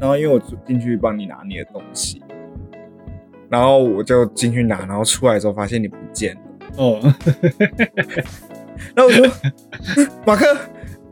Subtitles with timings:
[0.00, 2.22] 然后因为我进去帮你拿你的东西，
[3.48, 6.40] 然后我就进去拿，然后出来的时候发现你不见了，
[6.76, 7.14] 哦，
[8.94, 9.26] 然后我说
[9.96, 10.56] 嗯马克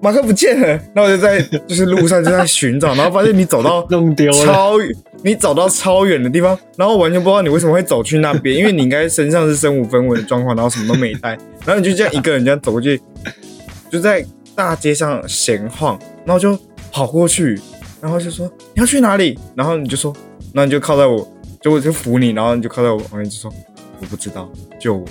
[0.01, 4.45] 马克不见了，然后我就在就是路上就在寻找， 然后发现你走到弄丢了。
[4.45, 11.31] 超远，你走到超远的地方，然后完全不知道你为什么会走去那边， 因为你应该身上是身无分文的状况，然后什么都没带，
[11.65, 13.01] 然后你就这样一个人这样走过去，
[13.89, 14.23] 就在
[14.55, 16.59] 大街上闲晃，然后就
[16.93, 17.59] 跑过去，
[18.05, 20.15] 然后就说你要去哪里，然后你就说，
[20.53, 21.27] 然后你就靠在我，
[21.63, 23.51] 就我就扶你，然后你就靠在我旁边就说
[23.99, 24.47] 我不知道，
[24.79, 25.07] 救我。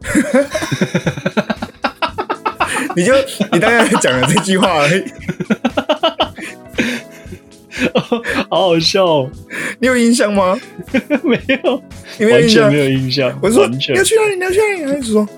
[2.96, 3.12] 你就
[3.52, 5.04] 你大概讲了这句话而已，
[8.48, 9.30] 好好笑、哦，
[9.78, 10.58] 你有印象吗？
[11.22, 11.82] 没有，
[12.16, 12.78] 你没有印象没？
[12.78, 13.38] 有印象。
[13.42, 14.36] 我说你要去哪里？
[14.36, 14.80] 你要去哪里？
[14.80, 15.28] 然后你就说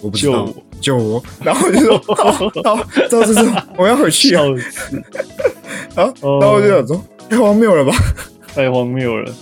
[0.00, 0.48] 我不知道
[0.80, 1.22] 救我，救我。
[1.44, 2.48] 然后我就说好，好，
[3.10, 3.42] 走走走，
[3.76, 4.42] 我要回去啊。
[5.94, 7.92] 笑死，然后哦然后我就想说，太荒谬了吧？
[8.54, 9.32] 太荒谬了。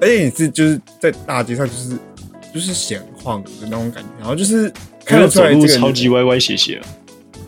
[0.00, 1.90] 而且你是就是在大街上就是
[2.54, 4.72] 就是闲晃的那种感觉，然后就是
[5.04, 6.86] 看得出来这个超级歪歪斜斜啊，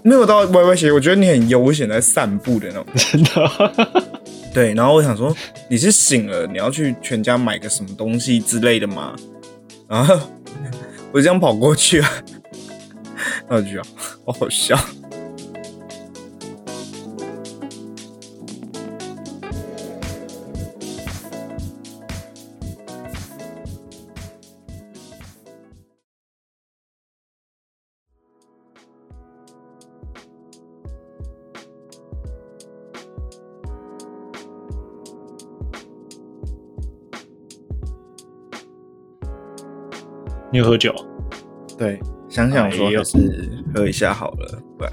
[0.02, 2.86] 没有到歪歪斜斜，我觉得你很悠闲在散步的那种。
[2.94, 4.02] 真的。
[4.52, 5.34] 对，然后我想说
[5.66, 9.16] 你是醒了，你要去全家买个什么东西之类的吗？
[9.88, 10.18] 然后
[11.10, 12.10] 我就这样跑过去啊，
[13.48, 13.82] 然后我就觉得
[14.27, 14.78] 好好笑。
[40.53, 40.95] 你有喝酒？
[41.78, 44.92] 对，想想说还是喝一下好了，不然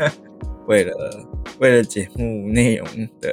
[0.68, 0.94] 为了
[1.58, 2.86] 为了节目内容
[3.20, 3.30] 的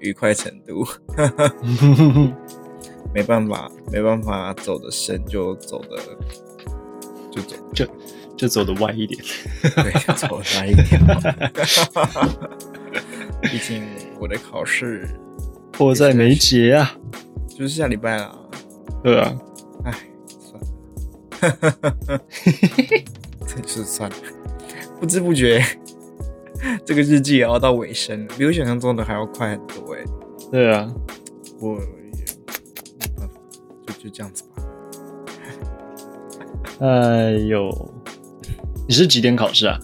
[0.00, 0.84] 愉快程度，
[3.14, 5.96] 没办法，没办法走的深就走的
[7.30, 7.86] 就走就
[8.36, 9.22] 就走的歪一点。
[9.62, 11.20] 对，走得歪一点嘛。
[13.42, 13.84] 毕竟
[14.18, 15.08] 我的考试
[15.70, 16.96] 迫在眉睫啊！
[17.48, 18.36] 就是下礼拜啦，
[19.02, 19.34] 对啊，
[23.46, 24.16] 真是算了，
[25.00, 25.62] 不知不觉
[26.86, 30.04] 这个日记也要到尾声了，比我想象中的还要快很多哎、
[30.50, 30.88] 对啊，
[31.60, 31.84] 我也没
[33.16, 33.34] 办法，
[33.86, 34.62] 就就这样子吧。
[36.86, 37.68] 哎呦，
[38.86, 39.78] 你是几点考试啊？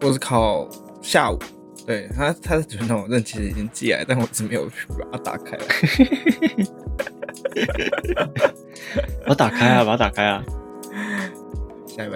[0.00, 0.68] 我是考
[1.00, 1.38] 下午，
[1.86, 5.64] 对他他的准考证其实已经寄来，但我一直没有去把它打开来。
[9.26, 10.44] 把它打开啊，把它打开啊！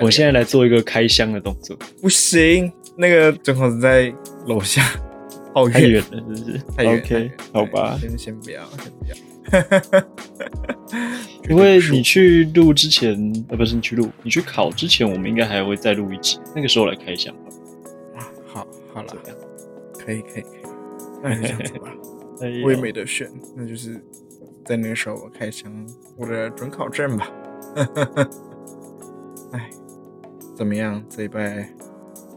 [0.01, 4.13] 我现在来做一个开箱的动作，不行，那个正好是在
[4.47, 4.83] 楼下，
[5.55, 6.99] 好太远远，了，是不是太远。
[6.99, 7.99] ？OK，远好吧。
[8.01, 9.17] 先先不要，先不要。
[11.51, 13.13] 因为你去录之前，
[13.49, 17.51] 呃，不是你去录，你去考之前，我们应该还会再录一集，那个时候来开箱吧。
[18.47, 19.17] 好好了？
[19.99, 20.63] 可以可以可以，
[21.23, 21.93] 那就这样子吧。
[22.65, 24.01] 我也没得选，那就是
[24.65, 25.71] 在那个时候我开箱
[26.17, 27.31] 我的准考证吧。
[29.53, 29.69] 哎，
[30.55, 31.03] 怎么样？
[31.09, 31.69] 这一拜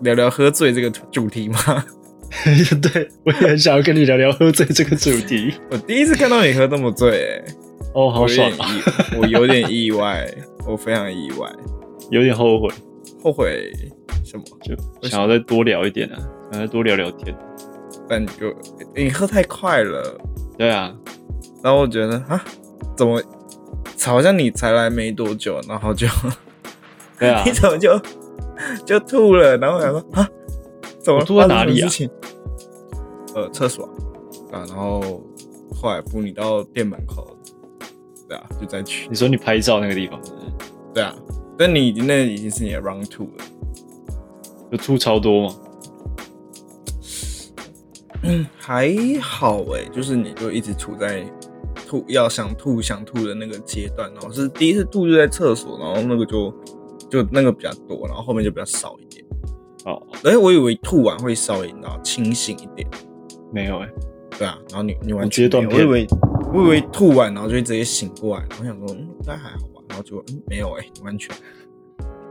[0.01, 1.59] 聊聊喝醉这个主题吗？
[2.81, 5.53] 对，我也很想要跟你聊聊喝醉这个主题。
[5.71, 7.55] 我第一次看到你喝这么醉、哎，
[7.93, 8.67] 哦，好爽啊！
[9.17, 10.29] 我有点意外，
[10.67, 11.49] 我非常意外，
[12.09, 12.69] 有点后悔，
[13.23, 13.71] 后悔
[14.23, 14.43] 什么？
[14.61, 14.75] 就
[15.07, 16.17] 想要再多聊一点啊，
[16.51, 17.35] 想要再多聊聊天。
[18.07, 18.53] 但就
[18.95, 20.19] 你喝太快了，
[20.57, 20.93] 对啊，
[21.65, 22.39] 然后我觉得啊，
[22.95, 23.19] 怎么
[24.05, 26.05] 好像你才来没多久，然后就
[27.17, 27.99] 对啊 你，怎么就
[28.85, 29.57] 就吐了？
[29.57, 30.29] 然后我想说啊，
[30.99, 31.89] 怎么吐在哪里啊？
[33.33, 33.85] 呃，厕所
[34.51, 35.01] 啊，然后
[35.73, 37.35] 后来扶你到店门口，
[38.29, 40.35] 对啊，就再去，你说你拍照那个地方是是
[40.93, 41.15] 对啊，
[41.57, 43.45] 但你那已经是你的 round two 了，
[44.69, 45.55] 有吐超多吗？
[48.21, 51.25] 嗯，还好哎、就是你就一直处在
[51.87, 56.53] 吐要想吐想吐的那个阶段，然后是第一次吐就在厕所，然后那个就
[57.09, 59.23] 就那个比较多，然后后面就比较少一点。
[59.85, 62.87] 哦，哎，我以为吐完会稍微你知道清醒一点，
[63.53, 63.89] 没有哎、
[64.37, 66.07] 对啊，然后你你完全我以为
[66.53, 71.35] 我以为吐完然后就会直接醒过来，然后想说嗯应该还好吧，然后就嗯没有哎、你完全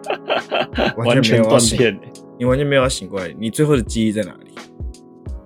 [0.97, 2.13] 完全断没有要醒，片、欸。
[2.37, 4.51] 你完全没有要醒过来，你最后的记忆在哪里？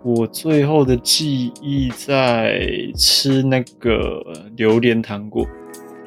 [0.09, 2.67] 我最后的记忆在
[2.97, 4.25] 吃那个
[4.57, 5.47] 榴莲糖果。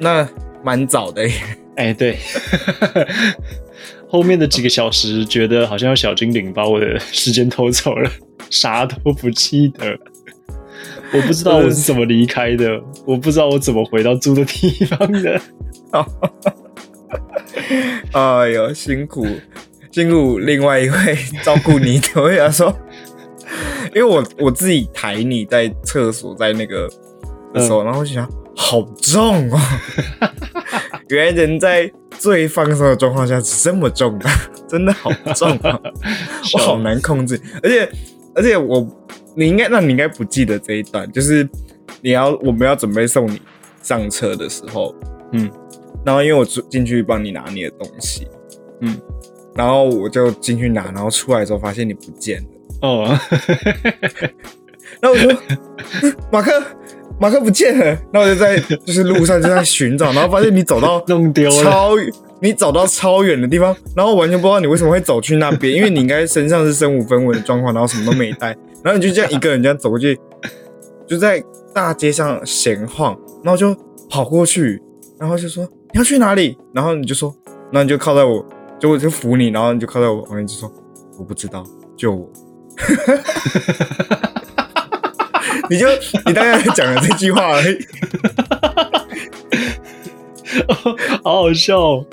[0.00, 0.28] 那
[0.64, 1.34] 蛮早的耶，
[1.76, 2.18] 哎、对，
[4.08, 8.10] 后面的几个小时觉得好像有小精灵把我的时间偷走了，
[8.50, 9.96] 啥都不记得。
[11.12, 15.40] 我不知道我是怎么离开的，我不知道我怎么回到住的地方的。
[18.12, 19.24] 哎呦，辛苦
[19.92, 20.38] 辛苦！
[20.38, 22.76] 另外一位照顾你的，我想说，
[23.94, 26.88] 因为我我自己抬你在厕所，在那个
[27.52, 29.58] 的时候，然后我就想，好重哦！
[31.08, 34.28] 原来人在最放松的状况下是这么重的，
[34.66, 35.78] 真的好重啊！
[36.54, 37.90] 我好难控制，而且
[38.34, 38.86] 而且我
[39.34, 41.46] 你应该，那你应该不记得这一段，就是
[42.00, 43.40] 你要我们要准备送你
[43.82, 44.94] 上车的时候，
[45.32, 45.50] 嗯，
[46.04, 48.26] 然后因为我进去帮你拿你的东西，
[48.80, 48.98] 嗯，
[49.54, 52.48] 然后我就进去拿，然后出来之后发现你不见了，
[52.82, 53.18] 哦，
[55.00, 55.32] 然后我说
[56.30, 56.62] 马克。
[57.20, 61.90] 马克不见了，然后我就在就是路上就在寻找，然后发现你走到弄丢了，超
[62.40, 68.48] 你走到超远的地方，然后完全不知道你为什么会走去那边，因为你应该身上是身无分文的状况，然后什么都没带，
[68.82, 70.18] 然后你就这样一个人这样走过去，
[71.06, 71.40] 就在
[71.72, 73.76] 大街上闲晃，然后就
[74.10, 74.82] 跑过去，
[75.16, 75.62] 然后就说
[75.92, 77.32] 你要去哪里，然后你就说，
[77.70, 78.44] 然后你就靠在我，
[78.80, 80.68] 就我就扶你，然后你就靠在我旁边就说
[81.18, 81.64] 我不知道，
[81.96, 82.28] 救我。
[85.70, 85.86] 你就
[86.26, 87.78] 你大概讲了这句话而已，
[91.22, 92.04] 好好笑，哦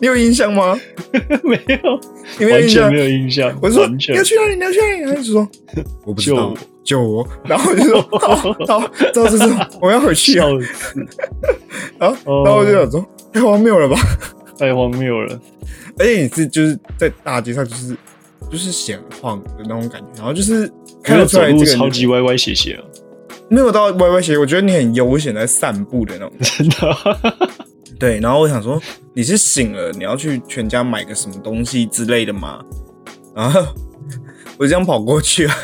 [0.00, 0.78] 你有印象吗？
[1.42, 2.00] 没有，
[2.38, 3.52] 你没有印象，没有印象。
[3.60, 4.54] 我说你要去哪里？
[4.56, 5.00] 你要去哪里？
[5.00, 5.48] 然后就说
[6.04, 6.54] 我不知道，
[6.84, 7.26] 救我。
[7.44, 8.54] 然后我就说好，好，
[9.12, 9.46] 走走走，
[9.80, 10.46] 我要回去啊。
[11.98, 13.96] 然后，然后我就想说太荒谬了吧，
[14.58, 15.40] 太荒谬了。
[15.98, 17.96] 而且你是就是在大街上，就是
[18.50, 20.70] 就是闲晃的那种感觉，然后就是
[21.02, 22.84] 看得出来这个超级歪歪斜斜啊。
[23.50, 27.48] 没有到歪歪斜斜，我觉得你很悠闲在散步的那种，真的。
[27.98, 28.80] 对，然后我想说
[29.14, 32.62] 你是醒了，你要去全家买个什么东西之类的吗？
[33.34, 33.60] 然后
[34.58, 35.54] 我这样跑过去啊，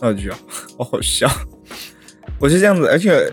[0.00, 0.34] 那我觉得
[0.78, 1.28] 好好笑。
[2.38, 3.30] 我是这样子，而且，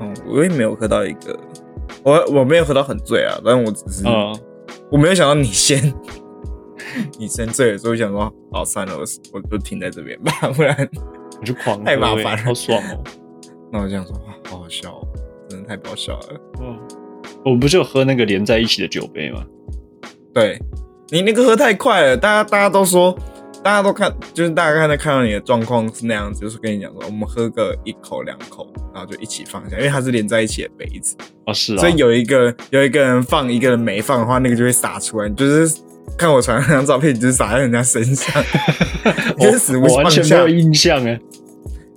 [0.00, 1.38] 嗯，我也没有喝到一个，
[2.02, 4.04] 我我没有喝到很醉啊，但我只是，
[4.90, 5.92] 我没有想到你先，
[7.18, 10.88] 你先醉了，所以想说，好算了，我我就停在这边吧， 不然。
[11.40, 13.02] 我就狂太麻烦，好爽哦！
[13.72, 15.08] 那我这样说话，好好笑哦，
[15.48, 16.40] 真的太搞笑了。
[16.60, 16.78] 嗯，
[17.44, 19.44] 我们不是有喝那个连在一起的酒杯吗？
[20.32, 20.56] 对，
[21.10, 23.12] 你那个喝太快了，大家大家都说，
[23.64, 31.16] 大家都看，就是大家看到看到你的状况是那样子，就是跟你讲说，我们喝个一口两口，然后就一起放下，因为它是连在一起的杯子
[31.46, 35.82] 啊，是啊，所以有一个有一个人放，一个人没放的话，那个就会洒出来，就是。
[36.16, 38.42] 看我传那张照片，你就是洒在人家身上，
[39.82, 41.18] 我完全没有印象哎。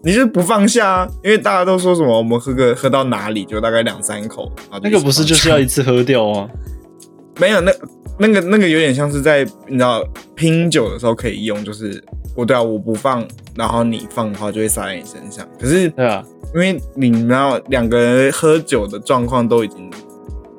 [0.04, 1.08] 你是不放下啊？
[1.24, 4.80] 因为大家都说什么，我们喝个喝到哪里就大概两三口啊。
[4.82, 6.50] 那个不是就是要一次喝掉吗？
[7.40, 7.72] 没有，那
[8.18, 12.02] 那个那个有点像是在你知道拼酒的时候可以用，就是
[12.36, 15.48] 我对啊，我不放，然后你放的话就会撒在你身上。
[15.60, 16.24] 可是对啊，
[16.56, 19.92] 因为你知道两个人喝酒的状况都已经。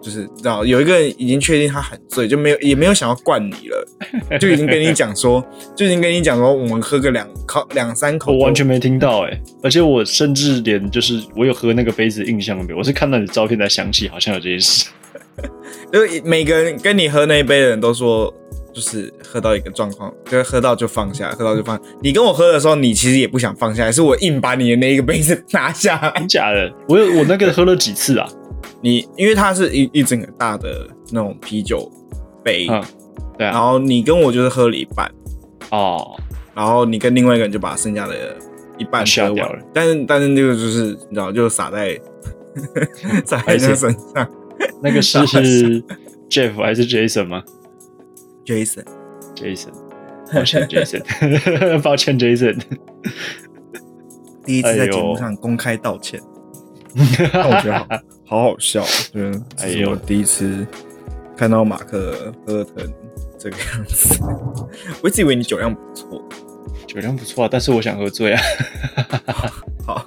[0.08, 3.88] 就是知道有一个人已经确定他很醉，就没有也没有想要灌你了，
[4.40, 5.44] 就已经跟你讲说，
[5.76, 8.32] 就已经跟你讲说，我们喝个两口两三口。
[8.32, 14.88] 我完全没听到哎，而且我甚至连就是我有喝那个杯子印象都没有，我是看到你照片才想起好像有这件事。
[15.93, 18.32] 就每个人跟你喝那一杯的人都说，
[18.72, 21.79] 就是喝到一个状况，就是喝到就放下，喝到就放。
[22.03, 26.24] 你跟我喝的时候，你其实也不想放下，是我硬把你的那一个杯子拿下来。
[26.27, 28.27] 假的，我有我那个喝了几次啊。
[28.81, 31.91] 你因为它是一一整个大的那种啤酒
[32.44, 32.82] 杯，嗯，
[33.37, 35.11] 对啊，然后你跟我就是喝了一半，
[35.70, 36.19] 哦，
[36.55, 38.37] 然后你跟另外一个人就把剩下的
[38.79, 42.01] 一半喝掉了，但是但是那个就是你知道就洒在
[43.27, 44.31] 洒在他身上，
[44.82, 45.19] 那个是
[46.31, 47.43] Jeff 还是 Jason 吗
[48.44, 49.73] ？Jason，Jason，
[50.32, 51.03] 抱歉 Jason，
[51.82, 52.58] 抱歉 Jason，
[54.44, 56.20] 第一次在节目上公开道歉。
[56.94, 57.87] 那我觉得好
[58.29, 60.67] 好好笑，觉得这是我第一次
[61.35, 62.75] 看到马克喝成
[63.39, 64.20] 这个样子。
[65.03, 66.23] 我一直以为你酒量不错，
[66.87, 68.43] 酒量不错啊，但是我想喝醉啊。
[69.87, 70.06] 好，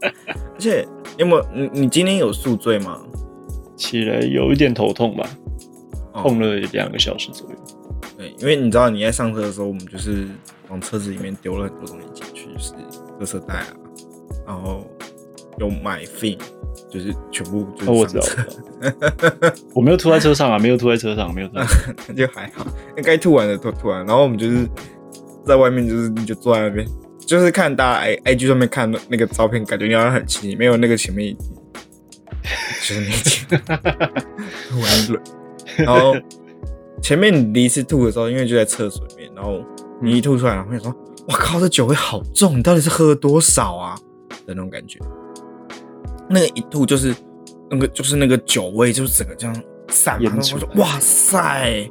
[0.00, 2.98] 而且有没有你你今天有宿醉吗？
[3.76, 5.28] 起来有一点头痛吧，
[6.14, 7.56] 痛了两个小时左右。
[8.16, 10.26] 对，因为你知道你在上车的时候，我们就是
[10.70, 12.72] 往车子里面丢了很多东西进去，就是
[13.20, 13.66] 垃圾袋啊，
[14.46, 14.82] 然后。
[15.58, 16.38] 有买 fin，
[16.90, 18.24] 就是全部就是我知道，
[19.74, 21.54] 我没有吐在车上啊，没有吐在车上，没有吐，
[22.08, 22.66] 那 就还好。
[22.96, 24.68] 那该吐完的都吐完，然后我们就是
[25.46, 26.86] 在外面，就是你就坐在那边，
[27.20, 31.36] 就是看大家 i i g 上面看那个照片，感觉你好像很亲，没有那个前面
[32.82, 33.46] 就是那亲，
[34.68, 35.22] 吐完了。
[35.76, 36.14] 然后
[37.02, 39.64] 前面你第一次吐的时候，因为就在厕所里面，然后
[40.02, 40.94] 你一吐出来，然后会说，
[41.26, 43.96] 我靠，这酒味好重，你到底是喝了多少啊？
[44.46, 44.98] 的那种感觉。
[46.28, 47.14] 那个一吐就是
[47.70, 50.36] 那个就是那个酒味，就是整个这样散发。
[50.36, 51.88] 我说哇塞，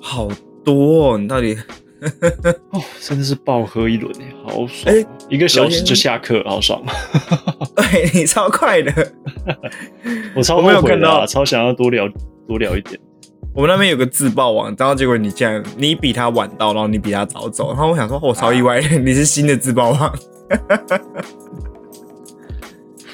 [0.00, 0.28] 好
[0.64, 1.12] 多！
[1.12, 1.18] 哦！
[1.18, 1.56] 你到底
[2.72, 4.94] 哦，真的是暴喝一轮哎，好爽！
[4.94, 6.82] 哎，一个小时就下课，好爽！
[7.76, 9.12] 对你超快的，
[10.34, 12.08] 我超没有看到，超想要多聊
[12.46, 13.00] 多聊一点。
[13.54, 20.18] 我们那边有个自爆网，然后结果你竟然你比他晚到，然后你比他早走，然后我想说，我超意外，你是新的自爆网。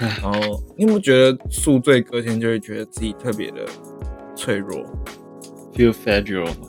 [0.02, 3.64] 然后你有没有觉得宿醉隔天就会觉得自己特别的
[4.35, 4.85] 脆弱
[5.75, 6.68] ？Feel fragile 吗？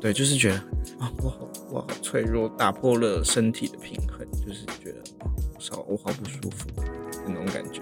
[0.00, 0.56] 对，就是觉得
[0.98, 5.30] 啊，我好我好脆弱，打破了身体的平衡，就是觉得啊，
[5.72, 6.68] 我我好不舒服
[7.26, 7.80] 那种感觉。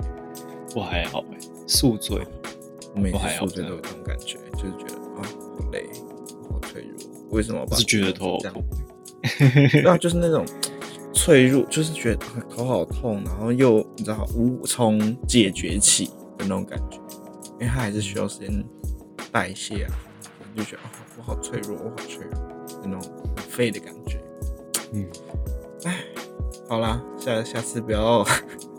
[0.75, 2.27] 我还好哎，宿醉，
[2.95, 4.95] 我每次宿醉都有这种感觉，就是觉得。
[5.15, 5.89] 啊，好累，
[6.51, 6.99] 好脆弱。
[7.31, 7.65] 为什么？
[7.77, 8.63] 是觉得头痛？
[9.71, 10.45] 对啊，就是那种
[11.15, 16.07] 脆弱，就是觉得头好痛，然后又你知道无从解决起
[16.37, 16.99] 的那种感觉，
[17.61, 18.65] 因为它还是需要时间
[19.33, 19.91] 代谢啊，
[20.57, 22.41] 就觉得啊，我好脆弱，我好脆弱，
[22.85, 23.01] 那种
[23.37, 24.21] 很废的感觉。
[24.93, 25.07] 嗯，
[25.85, 26.05] 哎，
[26.69, 28.25] 好啦，下下次不要，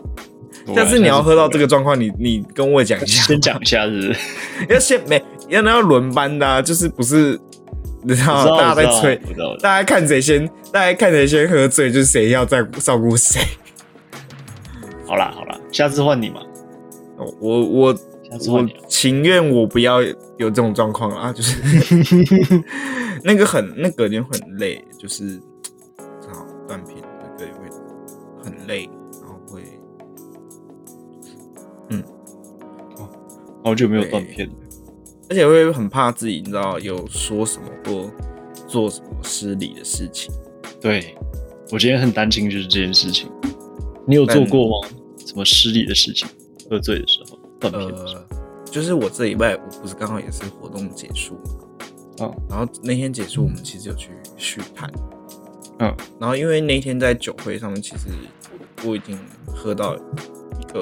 [0.74, 4.14] 下次你要喝到这个状况，你你跟我讲一下，先讲一下是，
[4.68, 5.22] 要先没。
[5.48, 7.40] 要那要轮班的，就是不是
[8.08, 9.20] 你知道大家在催，
[9.60, 13.40] 大家看谁先，大家看谁先喝醉，就是谁要在照顾谁。
[15.04, 16.40] 好啦好啦，下次换你嘛。
[17.18, 17.98] 我我
[18.48, 21.60] 我情愿我不要有这种状况啊，就是
[23.24, 25.40] 那个很那个点很累，就是
[26.32, 27.68] 好断片，那个也会
[28.44, 28.88] 很累，
[29.20, 29.62] 然后会
[31.90, 32.04] 嗯，
[33.64, 34.54] 好久没有断片了。
[35.28, 38.10] 而且会很怕自己，你知道有说什么或
[38.66, 40.32] 做什么失礼的事情。
[40.80, 41.16] 对，
[41.72, 43.30] 我今天很担心就是这件事情。
[44.06, 44.88] 你有做过吗？
[45.26, 46.28] 什么失礼的事情？
[46.70, 48.22] 喝醉的时候断片的时候。
[48.70, 54.90] 就是我这礼拜我不是刚好也是活动结束嘛，嗯，然后那天结束我们其实有去续谈，
[55.78, 58.08] 嗯，然后因为那天在酒会上面，其实
[58.84, 60.80] 我已经喝到一个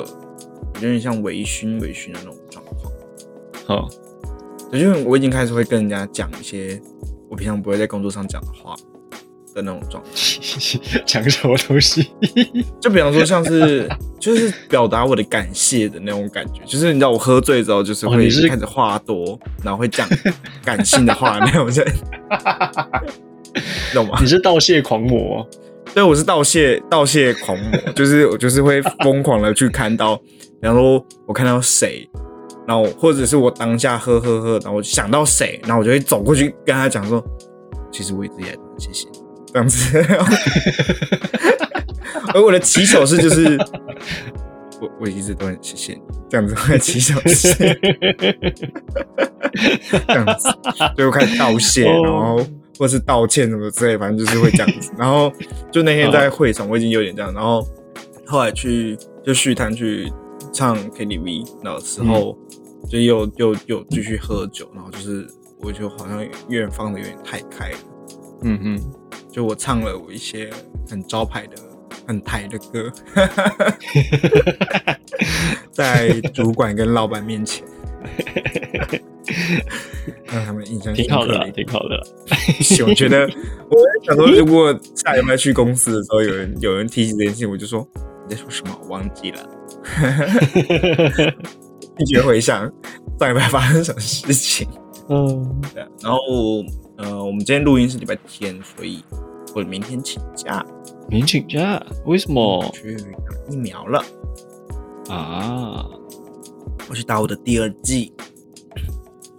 [0.75, 2.93] 有点像微醺、微醺的那种状况，
[3.67, 3.89] 好。
[4.73, 6.81] 因为我已经开始会跟人家讲一些
[7.31, 8.75] 我平常不会在工作上讲的话
[9.55, 12.11] 的那种状态， 讲什么东西？
[12.81, 20.09] 就比方说像是就是表达我的感谢的那种感觉，就是你知道我喝醉之后就是会开始话多，然后会讲
[20.65, 21.87] 感性的话那种人，
[23.95, 24.19] 懂吗？
[24.21, 25.47] 你是道谢狂魔？
[25.95, 30.17] 对，我是道谢道谢狂魔，就是我就是会疯狂的去看到，
[30.61, 32.09] 比方说我看到谁。
[32.67, 37.23] 然后或者是我当下喝喝喝，然后我想到谁，然后我就会走过去跟他讲说，
[37.93, 39.19] 其实我一直也谢谢你
[39.53, 39.99] 这样子。
[42.33, 43.59] 而我的起手式就是，
[44.81, 47.53] 我我一直都很谢谢你这样子的起手式，
[50.07, 50.49] 这样子，
[50.97, 52.41] 最后开始道谢，然后
[52.79, 54.91] 或是道歉什么之类，反正就是会这样子。
[54.97, 55.31] 然后
[55.71, 57.63] 就那天在会场，我已经有点这样，然后
[58.27, 60.11] 后来去就续摊去。
[60.53, 62.37] 唱 KTV 那时候，
[62.95, 65.27] 就又又又继续喝酒，然后就是
[65.59, 67.79] 我就好像乐放的有点太开了，
[68.43, 68.81] 嗯哼，
[69.33, 70.49] 就我唱了我一些
[70.89, 71.57] 很招牌的、
[72.07, 72.93] 很台的歌，
[75.73, 77.67] 在主管跟老板面前，
[80.27, 82.01] 让他们印象挺好的，挺好的。
[82.87, 83.29] 我觉得
[83.71, 87.85] 我想说，如果下礼拜去公司的时候，有人有人提起这件事情，我就说
[88.29, 89.51] 你在说什么，我忘记了。
[91.99, 92.61] 一觉回想
[93.19, 94.69] 上礼拜发生什么事情？
[95.09, 95.87] 嗯，对。
[96.03, 96.19] 然后
[96.97, 99.05] 呃，我们今天录音是礼拜天，所以
[99.55, 100.65] 我明天请假。
[101.09, 101.85] 明天请假？
[102.07, 102.65] 为什么？
[102.73, 103.09] 去打
[103.51, 104.03] 疫苗了
[105.09, 105.87] 啊！
[106.89, 108.13] 我去打我的第二剂，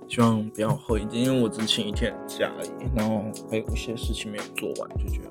[0.07, 5.29] 希望不要后遗症，因为我只请一天假而已，然后还有一些事情没有做完，就觉得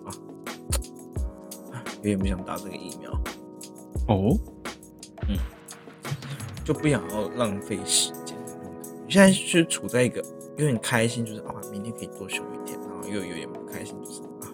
[1.73, 3.11] 啊，有点不想打这个疫苗。
[4.09, 4.37] 哦。
[5.29, 5.39] 嗯，
[6.65, 8.91] 就不想要浪费时间那种感觉。
[9.09, 10.25] 现在是处在一个
[10.57, 14.49] 有点开心，就是啊，明天可以多休一天，然后又有点不开心，就是啊，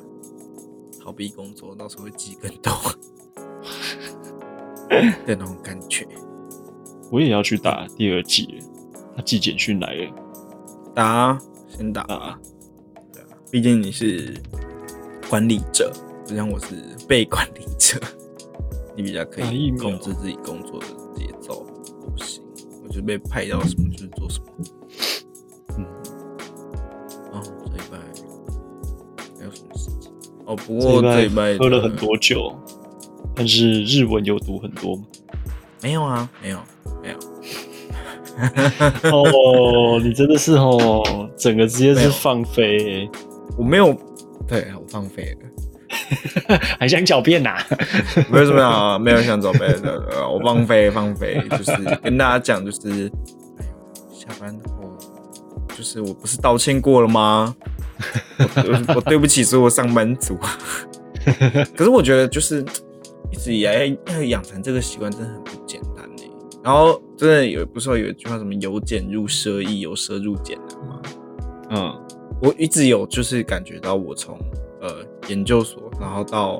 [1.01, 2.73] 逃避工作，到时候会积更多
[5.25, 6.07] 的那种感觉。
[7.13, 8.63] 我也要去打第二季，
[9.17, 10.15] 他寄简讯来了，
[10.95, 11.39] 打，
[11.69, 12.39] 先打啊。
[13.13, 14.35] 对啊，毕竟你是
[15.29, 15.93] 管理者，
[16.27, 16.75] 不像我是
[17.09, 18.01] 被管理者。
[18.97, 21.65] 你比较可以控制自己工作的节奏，
[22.17, 22.43] 不行，
[22.83, 24.47] 我就被派到什么就是做什么。
[25.79, 25.85] 嗯，
[27.33, 27.99] 哦，这一拜
[29.39, 30.13] 还有什么事情？
[30.47, 32.53] 哦，不过这一拜喝了很多酒，
[33.35, 35.05] 但是日文有读很多吗？
[35.83, 36.59] 没有啊，没有，
[37.03, 37.17] 没有。
[39.11, 43.09] 哦，你真的是哦，整个直接是放飞，
[43.57, 43.95] 我没有，
[44.47, 45.39] 对我放飞了，
[46.79, 47.57] 还想狡辩呐？
[48.31, 53.09] 没有什么啊，没有想狡辩的，我放飞放飞，就是跟大家讲，就是
[54.13, 54.97] 下班后，
[55.77, 57.55] 就是我不是道歉过了吗？
[58.57, 60.39] 我我对不起所有上班族，
[61.77, 62.65] 可是我觉得就是
[63.31, 66.23] 一直以来要养成这个习惯，真的很不简单呢。
[66.65, 71.01] 然后真的有不是说有一句话什么“由俭入奢易，由奢入俭难”吗？
[71.71, 72.01] 嗯，
[72.43, 74.39] 我一直有就是感觉到，我从
[74.81, 76.59] 呃研究所，然后到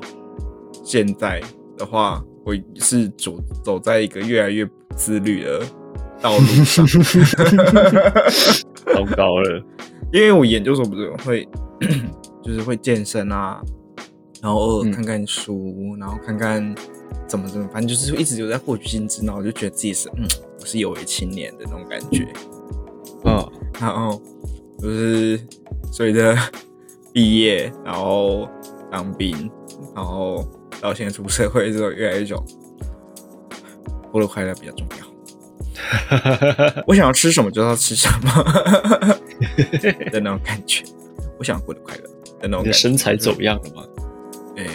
[0.85, 1.41] 现在
[1.77, 5.63] 的话，我是走走在一个越来越不自律的
[6.21, 6.87] 道路上，
[8.93, 9.65] 糟糕了。
[10.13, 11.49] 因为我研究所不是会，
[12.43, 13.63] 就是会健身啊，
[14.43, 16.75] 然后偶尔看看书，然后看看
[17.27, 20.27] 怎么怎么，反正就是一直有在获取新知，然后我就觉得自己是，嗯，
[20.61, 22.27] 我是有为青年的那种感觉，
[23.25, 23.49] 嗯，
[23.81, 24.21] 然后
[24.79, 25.41] 就是
[25.93, 26.37] 随着
[27.13, 28.49] 毕业，然后
[28.91, 29.51] 当兵，
[29.95, 30.47] 然后
[30.81, 32.45] 到现在出社会之后，越来越种
[34.11, 35.07] 活得快乐比较重要。
[36.87, 38.45] 我想要吃什么就要吃什么
[40.11, 40.85] 的那种感觉，
[41.39, 42.03] 我想要过得快乐
[42.41, 42.67] 的那种。
[42.67, 43.85] 你身材走样了吗？
[44.57, 44.67] 哎，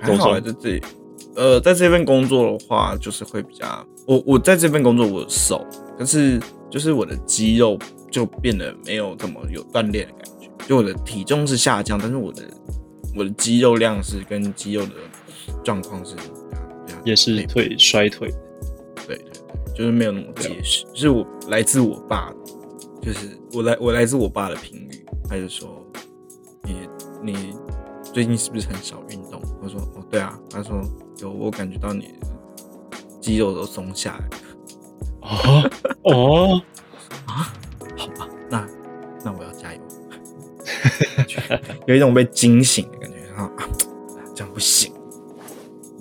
[0.00, 0.82] 还好在这里。
[1.34, 3.66] 呃，在这份工作的话，就是会比较
[4.06, 5.62] 我我在这份工作我瘦，
[5.98, 7.78] 但是就是我的肌肉
[8.10, 10.48] 就变得没有这么有锻炼的感觉。
[10.66, 12.42] 就我的体重是下降，但是我的
[13.16, 14.92] 我的肌肉量是跟肌肉的
[15.64, 16.14] 状况是
[17.04, 18.28] 也是退衰退。
[19.06, 19.32] 对对对。
[19.74, 22.32] 就是没有那么结实，就是我来自我爸，
[23.02, 25.84] 就是我来我来自我爸的评语，他就说
[26.62, 26.88] 你
[27.22, 27.54] 你
[28.02, 29.38] 最近是不是很少运动？
[29.62, 30.80] 我说哦对啊，他说
[31.18, 32.14] 有，我感觉到你
[33.20, 34.32] 肌肉都松下来了。
[35.20, 35.70] 哦
[36.04, 36.62] 哦
[37.26, 37.52] 啊，
[37.98, 38.66] 好吧，那
[39.24, 39.80] 那我要加油，
[41.86, 43.50] 有一种被惊醒的感觉啊，
[44.34, 44.92] 这样不行，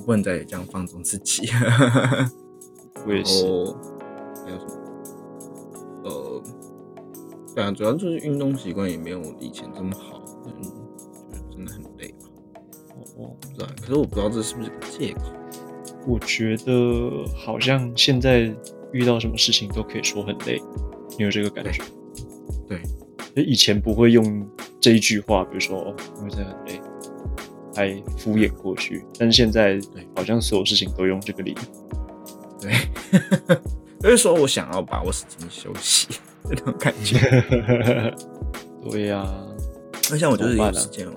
[0.05, 1.49] 不能再这样放纵自己。
[3.05, 3.45] 我也是
[4.45, 4.81] 还有什么？
[6.05, 6.43] 呃，
[7.55, 10.62] 对啊，主要就是运动习惯也没有以前这么好，嗯，
[11.31, 12.27] 就真的很累吧。
[13.17, 15.21] 哦，不知道，可是我不知道这是不是个借口。
[16.08, 18.53] 我觉得好像现在
[18.91, 20.62] 遇到什么事情都可以说很累，
[21.17, 21.84] 你有这个感觉？
[23.36, 24.48] 对，以前不会用
[24.80, 26.82] 这一句话，比如说哦，因为真的很累，
[27.76, 29.06] 还敷衍过去。
[29.19, 31.58] 但是现在，对，好像所有事情都用这个理由。
[32.62, 32.74] 对，
[34.00, 36.08] 就是说我想要把握时间休息
[36.45, 37.19] 那种感觉。
[38.89, 39.30] 对呀，
[40.10, 41.12] 那像我就是有时间哦，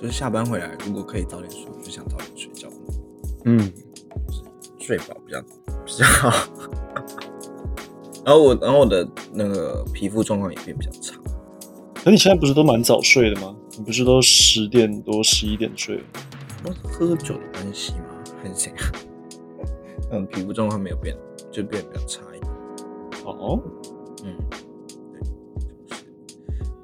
[0.00, 2.68] 就是下班回来，如果可以早点睡，就想早点睡觉。
[3.46, 3.58] 嗯，
[4.28, 4.42] 就是
[4.78, 5.42] 睡饱比较
[5.84, 6.30] 比较好。
[8.24, 11.11] 然后我，然后我的那个皮肤状况也变比较差。
[12.04, 13.54] 可你现在不是都蛮早睡的吗？
[13.78, 16.02] 你不是都十点多、十一点睡？
[16.64, 18.06] 我喝酒的关系吗？
[18.42, 18.92] 很是怎样？
[20.10, 21.16] 嗯，皮肤状况没有变，
[21.50, 22.52] 就变比较差一点。
[23.24, 23.62] 哦，
[24.24, 24.36] 嗯，
[25.12, 25.20] 对，
[25.88, 26.04] 就是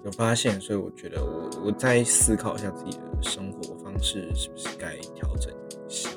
[0.05, 6.09] 有发现，所以我觉得我我在思考一下自己的生活方式是不是该调整一下。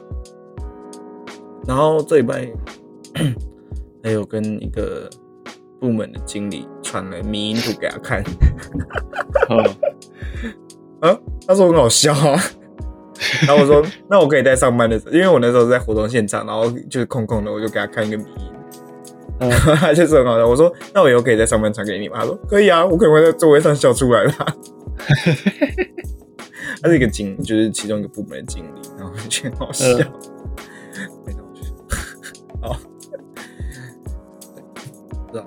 [1.68, 2.48] 然后这礼拜
[4.04, 5.10] 还有跟一个
[5.80, 8.22] 部门的经理传了迷因图给他看，
[11.00, 12.38] 啊，他说很好笑啊。
[13.48, 18.52] 然后我说，那我可以在上班的时候，因为我那时候在活动现场，然后就是空空的，我就给他看一个迷音，
[19.80, 20.46] 他就是很好笑。
[20.48, 22.18] 我说，那我以后可以在上班传给你吗？
[22.20, 24.46] 他说可以啊，我可能会在座位上笑出来吧。
[26.82, 29.86] 他是一个经，就是其中一个部门的经理，然后觉得好笑。
[32.60, 32.76] 好，
[35.32, 35.44] 知道。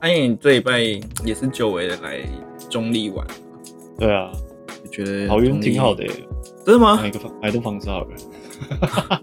[0.00, 0.80] 阿颖这一拜
[1.24, 2.20] 也是久违的来
[2.70, 3.26] 中立玩，
[3.98, 4.30] 对啊。
[4.82, 6.06] 我觉得桃园挺好的，
[6.64, 6.96] 真的吗？
[7.02, 8.16] 买个房，买栋房子好了。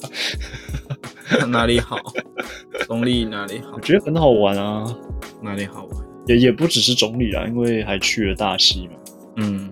[1.47, 1.97] 哪里好？
[2.85, 3.71] 中立哪里好？
[3.75, 4.83] 我觉得很好玩啊。
[5.41, 6.05] 哪里好玩？
[6.27, 8.93] 也也不只是中立啊，因为还去了大溪嘛。
[9.37, 9.71] 嗯，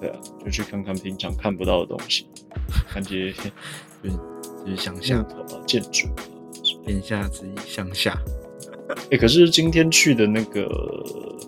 [0.00, 2.26] 对啊，就去看看平常看不到的东西，
[2.94, 3.32] 感觉
[4.02, 4.16] 就是
[4.64, 5.26] 就是乡下
[5.66, 6.08] 建筑，
[6.86, 8.16] 天下之意乡下。
[9.10, 10.68] 哎，可是今天去的那个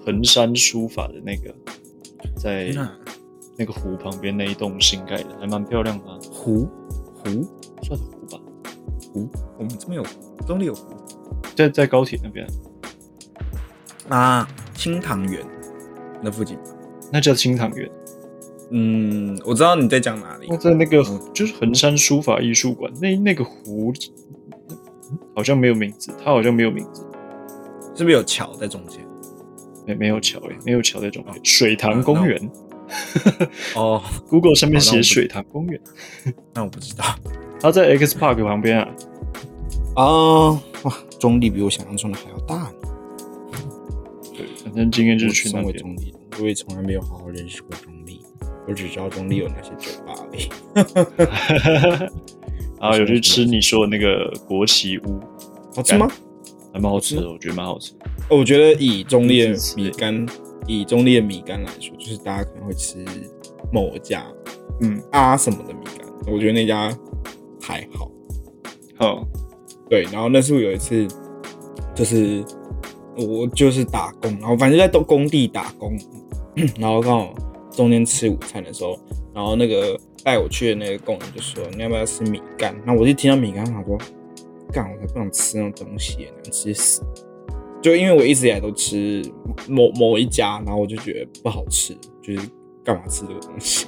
[0.04, 1.54] 衡山书法的那个，
[2.36, 2.74] 在。
[3.56, 6.04] 那个湖旁边那一栋新盖的，还蛮漂亮的。
[6.28, 6.68] 湖
[7.14, 7.46] 湖
[7.84, 8.40] 算湖吧，
[9.12, 10.04] 湖我们这边有
[10.44, 10.92] 中立有湖，
[11.54, 12.44] 在在高铁那边
[14.08, 15.40] 啊，清塘园
[16.20, 16.58] 那附近，
[17.12, 17.88] 那叫清塘园。
[18.70, 20.48] 嗯，我知道你在讲哪里。
[20.56, 21.00] 在那个
[21.32, 23.92] 就是衡山书法艺术馆，那那个湖
[25.36, 27.03] 好像没有名字，它好像没有名字，
[27.94, 29.00] 是不是有桥在中间？
[29.86, 31.34] 没没有桥诶，没有桥在中间。
[31.44, 32.50] 水塘公园。
[33.74, 35.80] 哦， Google 上面写水塘公园，
[36.54, 37.04] 那我不知道。
[37.60, 38.88] 它在 X Park 旁边啊。
[39.96, 40.50] 啊，
[40.82, 42.72] 哇，中立比我想象中的还要大呢。
[44.36, 45.76] 对，反正今天就是去那边。
[45.76, 48.20] 中立，我也从来没有好好认识过中立，
[48.66, 50.48] 我只知道中立有那些酒吧而已。
[52.80, 55.20] 然后有去吃你说的那个国旗屋，
[55.74, 56.10] 好吃吗？
[56.74, 57.94] 还蛮好吃的，我觉得蛮好吃。
[58.28, 60.26] 我觉得以中立的米干，
[60.66, 63.02] 以中立的米干来说，就是大家可能会吃
[63.72, 64.26] 某家，
[64.80, 66.92] 嗯啊什么的米干，我觉得那家
[67.62, 68.10] 还好。
[68.98, 69.24] 好。
[69.88, 71.06] 对，然后那时候有一次，
[71.94, 72.42] 就是
[73.16, 75.96] 我就是打工，然后反正在都工地打工，
[76.78, 77.34] 然后刚好
[77.70, 78.98] 中间吃午餐的时候，
[79.34, 83.98] 然后那个带我去的那个工人就说：“你要不要吃米干？”那我就听到米干，他说
[84.74, 87.02] ：“干，我才不想吃那种东西，难吃死。”
[87.80, 89.22] 就因为我一直以来都吃
[89.68, 92.40] 某某一家，然后我就觉得不好吃，就是
[92.82, 93.86] 干嘛吃这个东西。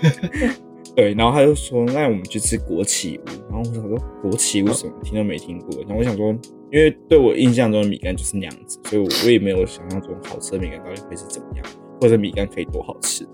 [0.94, 4.92] 对，然后他就说：“那我们去吃国企屋。”然后我想说：“国企屋什么？
[5.02, 6.28] 听都没听过。”然后我想说，
[6.70, 11.66] 因为对我印象中的米干就是那样子，所以我我也没有想象中好吃的米干到底会是怎么样，
[12.00, 13.26] 或者米干可以多好吃。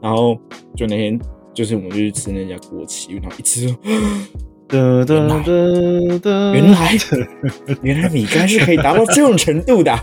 [0.00, 0.38] 然后
[0.74, 1.20] 就那天，
[1.52, 3.68] 就是我们就去吃那家国企屋，然后一吃：“，
[6.52, 6.92] 原来
[7.82, 9.98] 原来米干是可以达到这种程度的。”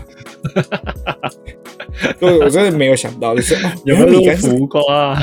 [2.18, 3.54] 对，我真的没有想到，就是
[3.84, 5.14] 有没有米干浮夸？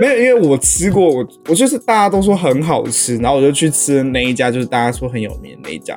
[0.00, 5.96] 没有，因为我吃过，我我就是大家都说很好吃，然后我就去吃那一家，就是大家说很有名的那一家，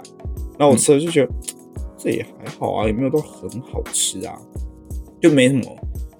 [0.58, 1.32] 然后我吃了就觉得
[1.98, 2.30] 这也还
[2.60, 4.36] 好啊，也没有都很好吃啊，
[5.22, 5.64] 就没什么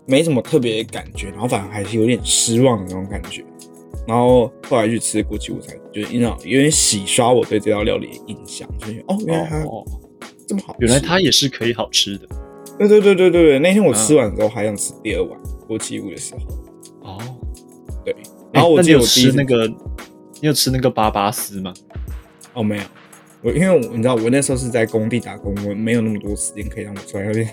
[0.06, 3.44] 没什么特别的感觉，然后反而还是有点失望的那种感觉。
[4.08, 9.66] 然后后来去吃国际午餐，就是印象有点洗刷我对这道料理的印象，就是哦，原来它
[10.48, 12.28] 这么好，原来它也是可以好吃的。
[12.80, 16.34] 对对对对对对，那天我吃完之后还想吃第二碗国际物的时
[17.02, 17.18] 候，哦。
[18.06, 18.16] 对，
[18.54, 21.74] 然后我记得我吃那个，你有吃那个巴巴斯吗？
[22.54, 22.84] 哦，没有，
[23.42, 27.50] 我因为我你知道，我那时候是在工地打工，我没有那么多时间可以让我出来有点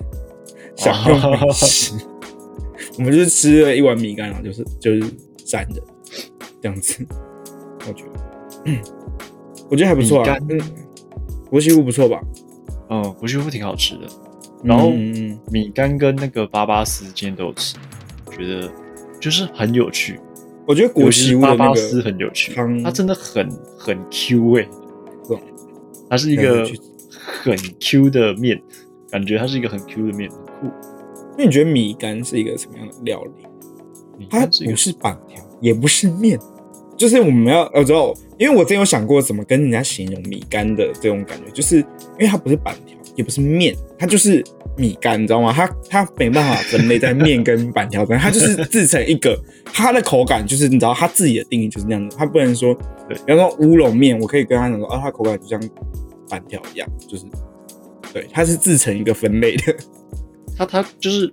[0.76, 1.94] 享用美食。
[2.96, 5.00] 我们就是吃了一碗米干，然后就是就是
[5.44, 5.82] 蘸的
[6.64, 7.06] 这样子。
[7.86, 8.04] 我觉
[8.64, 8.72] 得，
[9.68, 10.38] 我觉得还不错啊。
[10.48, 10.58] 嗯，
[11.50, 12.18] 国西屋不错吧？
[12.88, 14.06] 嗯，国西屋挺好吃的。
[14.62, 14.90] 然后
[15.50, 17.76] 米干跟那个巴巴斯今天都有吃，
[18.30, 18.72] 觉得
[19.20, 20.18] 就是很有趣。
[20.66, 23.46] 我觉得国西屋的那个很有趣，它真的很
[23.78, 24.66] 很 Q 哎，
[26.08, 26.66] 它是一个
[27.42, 28.58] 很 Q 的面，
[29.10, 30.74] 感觉它是一个很 Q 的面，很酷。
[31.36, 34.26] 那你觉得米干是一个什么样的料理？
[34.30, 36.38] 它不是板条，也不是面，
[36.96, 44.44] 就是我们要我知道，因为我真有想过怎么跟人家形容米干的这种感觉，就是因为它不是板条，也不是面，它就是。
[44.76, 45.52] 米干，你知道吗？
[45.56, 52.74] 它它没办法分类在面跟板条上，它就是自成一个，它的口感就是你知道它自己的定义就是那样子，它不能说，
[53.08, 55.60] 对，比方说乌龙面，我可以跟他讲说，啊，它口感就像
[56.28, 57.24] 板条一样，就是，
[58.12, 59.76] 对，它是自成一个分类的，
[60.58, 61.32] 它它就是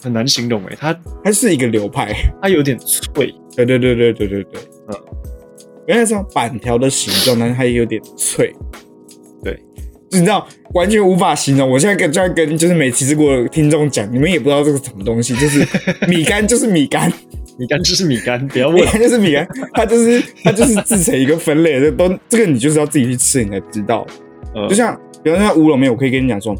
[0.00, 4.94] 很难形容诶，它它是一个流派，它有点脆，对对对对对对对，嗯，
[5.86, 8.54] 原来是板条的形状，但是它也有点脆，
[9.42, 9.58] 对。
[10.10, 11.68] 就你知道完全无法形容。
[11.68, 15.34] 我现在跟在跟就是没吃过的听众讲，你们也不知道这是什么东西。
[15.34, 15.66] 就是
[16.08, 17.12] 米干，就是米干，
[17.58, 24.06] 米干就是米干，不要问，就是米干，它就是它就是制成一个分类这，都这个你就是要自己去吃，你才知道。
[24.66, 26.56] 就像比方说乌龙面，我可以跟你讲说，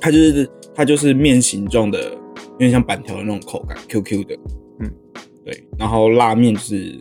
[0.00, 4.38] 它就是它就是面形状的，有点像板条的那种口感，Q Q 的，
[4.78, 4.90] 嗯，
[5.44, 5.64] 对。
[5.76, 6.94] 然后拉面就是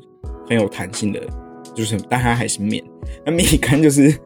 [0.47, 1.21] 很有弹性的，
[1.73, 2.83] 就是但它还是面。
[3.25, 4.17] 那米干就是。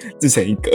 [0.18, 0.70] 制成一个，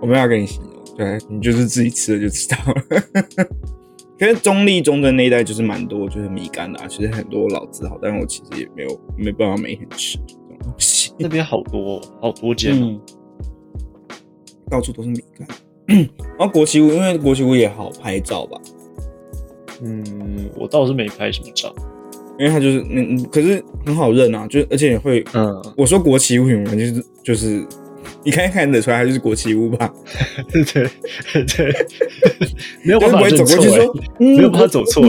[0.00, 3.46] 我没有跟你形容，对你就是自己吃了就知道了。
[4.18, 11.12] 可是中立中的那一带就是蛮多，就是米干啊，其实很多老字号，但是我其实也没有没办法每天吃这种东西。
[11.18, 12.98] 那边好多好多间，
[14.70, 15.46] 到处都是米干。
[16.38, 18.58] 然后国旗屋，因为国旗屋也好拍照吧。
[19.82, 21.74] 嗯，我倒是没拍什么照，
[22.40, 27.64] 因为它就是嗯，可是很好认啊，就而且会嗯，我说国旗屋，你们就是就是。
[28.22, 29.90] 你看看得出来，它就是国旗屋吧？
[30.52, 30.62] 对
[31.44, 31.72] 对，
[32.82, 35.02] 没有办法走过去说，没有办法走错。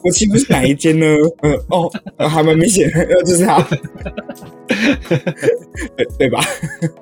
[0.00, 1.06] 国旗屋是哪一间呢？
[1.42, 1.90] 嗯，哦，
[2.28, 3.60] 还蛮明显的，就是它，
[5.96, 6.40] 对对吧？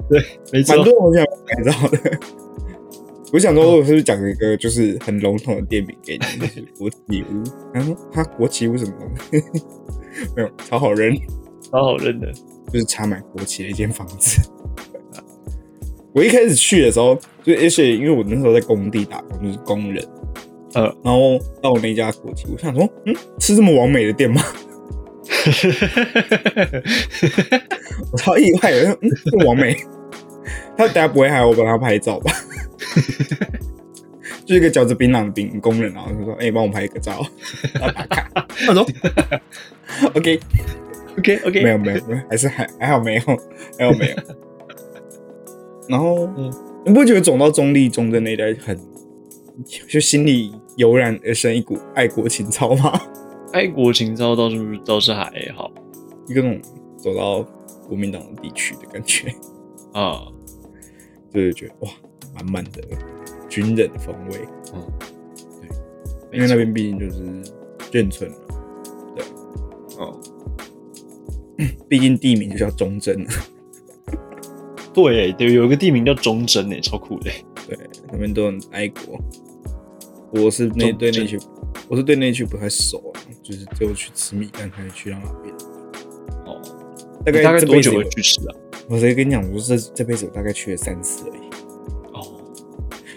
[0.09, 0.21] 对，
[0.53, 1.99] 没错，蛮多我想改造的。
[3.33, 7.42] 我想说，我是不是讲一个就是很笼统的店名给你，就是国旗屋？
[7.73, 9.09] 他说他国旗屋什么东
[9.40, 9.42] 西？
[10.37, 11.16] 没有，超好认，
[11.62, 12.31] 超好认的，
[12.71, 14.42] 就是插满国旗的一间房子。
[16.14, 20.07] 我一开始去的时候，就而且因为我那时候在工地打工，就是工人，
[20.75, 24.42] 呃，然后到我那家国旗，我想说，嗯，是这么完美的店吗？
[28.12, 29.75] 我超意外的，嗯，这么完美。
[30.77, 32.33] 他等下不会害我帮他拍照吧？
[34.45, 37.25] 就是一个嚼着槟榔的饼工人，然后他说：“哎、帮我拍一个照。”
[37.79, 38.29] 打卡。
[38.67, 38.85] 他说：
[40.15, 43.21] “OK，OK OK，没有没有没有，还是还还好没有，
[43.79, 44.17] 还好没有。”
[45.89, 46.53] 然后，嗯
[46.85, 48.77] 你不会觉得走到中立中正那一带很，
[49.89, 53.01] 就心里油然而生一股爱国情操吗？
[53.53, 55.71] 爱国情操倒是倒是还好
[56.27, 56.61] 一个那种
[56.97, 57.43] 走到
[57.87, 59.29] 国民党的地区的感觉，
[59.93, 60.23] 啊，
[61.33, 61.90] 就是觉得哇，
[62.35, 62.83] 满满的
[63.49, 64.40] 军人风味。
[64.75, 64.92] 嗯，
[66.33, 67.23] 因为那边毕竟就是
[67.90, 68.37] 眷村嘛，
[69.99, 70.21] 哦，
[71.88, 73.27] 毕竟地名就叫忠贞，
[74.95, 77.45] 对对，有一个地名叫忠贞诶，超酷的欸。
[77.68, 77.79] 对，
[78.11, 79.21] 那边都很爱国。
[80.33, 81.38] 我是那对那区，
[81.88, 85.55] 我是对那区不太熟啊，就是只有去吃米干才去到那边。
[86.47, 86.61] 哦，
[87.25, 88.55] 大概你大概多久会去吃啊？
[88.92, 91.40] 我直接跟你讲，我这这辈子我大概去了三次而已，
[92.12, 92.38] 哦，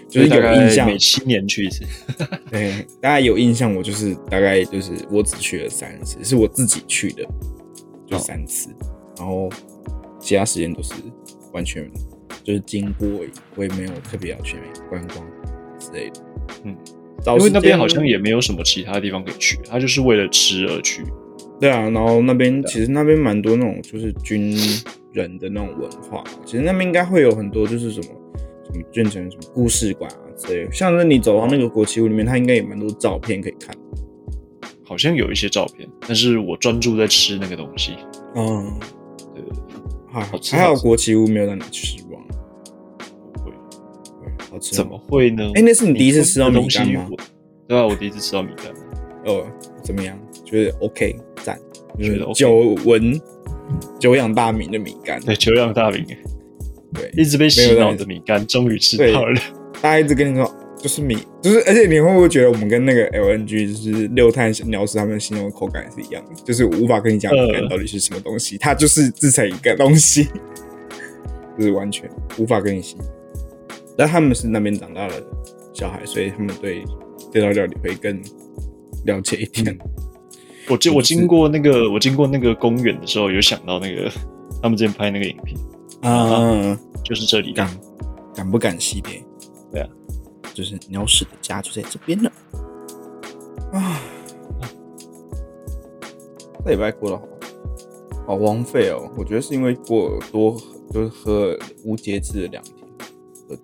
[0.07, 0.97] 就是有印象每。
[0.97, 1.83] 七年去一次。
[2.49, 7.23] 对，大家有印象，我就是大概就是我只去了三次，是我自己去的，
[8.07, 8.69] 就哦三次，
[9.17, 9.49] 然后
[10.17, 10.93] 其他时间都是
[11.51, 11.91] 完全
[12.41, 14.55] 就是经过而已，我也没有特别要去
[14.89, 15.27] 观光
[15.77, 16.21] 之类的。
[16.63, 16.73] 嗯，
[17.21, 21.03] 找因为那边好像也没有什么其他地方可以去，他就是为了吃而去。
[21.59, 24.57] 对啊，然后那边啊其实那边蛮多那种就是军
[25.15, 28.07] 人的那种文化，其实那边应该会有很多就是什么
[28.65, 33.73] 什么变成什么故事馆啊之类的，像是你走到那个国旗屋里面，它应该有蛮多照片可以看。
[34.87, 37.93] 好像有一些照片，但是我专注在吃那个东西。
[38.35, 38.77] 嗯，
[39.33, 39.43] 对，
[40.11, 42.21] 还好吃还好好吃国旗屋没有让你失望，
[43.33, 43.51] 不会，
[44.21, 44.97] 对好吃哦怎么？
[45.07, 45.49] 会呢？
[45.55, 47.09] 哎那是你第一次吃到米干吗？
[47.67, 48.65] 对啊，我第一次吃到米干。
[49.25, 49.47] 哦，
[49.81, 50.15] 怎么样？
[50.43, 51.57] 觉得 OK 赞，
[51.97, 53.19] 就觉得久闻
[53.99, 55.19] 久仰大名的米干。
[55.21, 56.05] 对，久仰大名，
[56.93, 59.39] 对，一直被洗脑的米干，终于吃对到了。
[59.81, 66.41] 大家一直跟你说就是米，就是而且你会不会觉得我们跟那个 LNG 就是六碳鸟屎他们形容的口感是一样的？
[66.43, 70.27] 就是无法跟你讲米干呃到底是什么东西，它就是制成一个东西，
[71.57, 73.07] 就是完全无法跟你形容。
[73.97, 75.13] 但他们是那边长大的
[75.73, 76.83] 小孩，所以他们对
[77.31, 78.21] 这道料理会更
[79.05, 79.77] 了解一点。
[80.69, 84.11] 我经我经过那个我经过那个公园的时候，有想到那个
[84.61, 85.59] 他们之前拍那个影片，
[86.01, 87.69] 啊，就是这里敢
[88.33, 89.23] 敢不敢系列？
[89.71, 89.89] 对啊，
[90.53, 92.31] 就是鸟屎的家就在这边了。
[93.73, 94.01] 啊，
[96.63, 97.27] 这礼拜过得好
[98.25, 99.11] 好荒废哦。
[99.15, 100.57] 我觉得是因为过多
[100.91, 102.75] 就是喝了无节制的两天
[103.47, 103.61] 喝酒，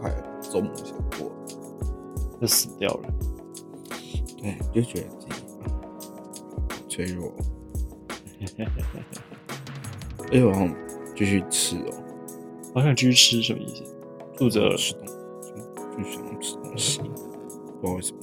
[0.00, 1.34] 快周末想过了。
[2.40, 3.08] 就死掉了。
[4.40, 5.06] 对，就觉得
[6.98, 7.32] 脆弱。
[10.18, 10.74] 而且我好像
[11.16, 11.94] 继续吃哦，
[12.74, 13.84] 好想继续吃，什么意思？
[14.36, 15.06] 肚子饿了，吃东
[15.96, 18.18] 就就想吃东西，不知道为什么。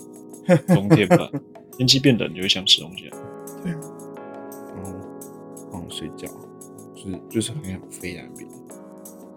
[0.76, 1.32] 冬天吧，
[1.78, 3.18] 天气变冷就会想吃东西啊。
[3.64, 4.92] 然后
[5.72, 6.28] 好想睡觉，
[6.94, 8.50] 就是就是很想飞在那边。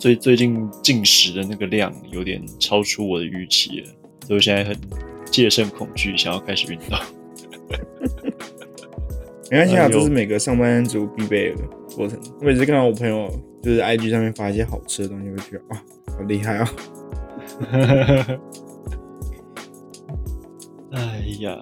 [0.01, 3.87] 所以最近进食的那个量有点超出我的预期了，
[4.27, 4.77] 所以我现在很
[5.31, 6.99] 戒慎恐惧，想要开始运动。
[9.51, 11.63] 没关系啊，这是每个上班族必备的
[11.97, 12.19] 过程。
[12.41, 13.29] 我每次看到我朋友
[13.63, 15.83] 就是 IG 上面发一些好吃的东西，我就觉得哇，
[16.17, 16.71] 好厉害啊！
[20.93, 21.57] 哎呀，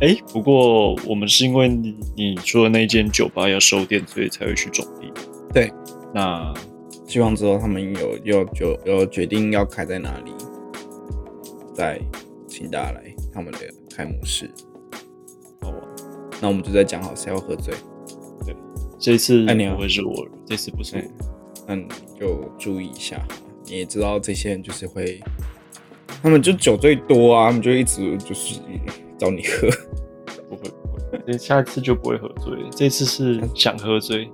[0.00, 5.12] 哎，不过我们是因为你你说的那间酒吧要收店，所以才会去种地。
[5.52, 5.72] 对，
[6.14, 6.54] 那
[7.06, 10.32] 希望之后他们有有有有决定要开在哪里，
[11.74, 12.00] 再
[12.46, 13.02] 请大家来
[13.32, 13.58] 他们的
[13.94, 14.48] 开幕式。
[16.40, 17.74] 那我们就在讲好谁要喝醉，
[18.44, 18.56] 对
[18.98, 21.10] 这次哎你好不会是我，这次不是我对。
[21.66, 21.86] 那你
[22.18, 23.20] 就注意一下。
[23.66, 25.20] 你也知道这些人就是会，
[26.22, 28.60] 他们就酒最多啊，他们就一直就是
[29.16, 29.68] 找你喝。
[30.48, 34.28] 不会不会，这下次就不会喝醉，这次是想喝醉。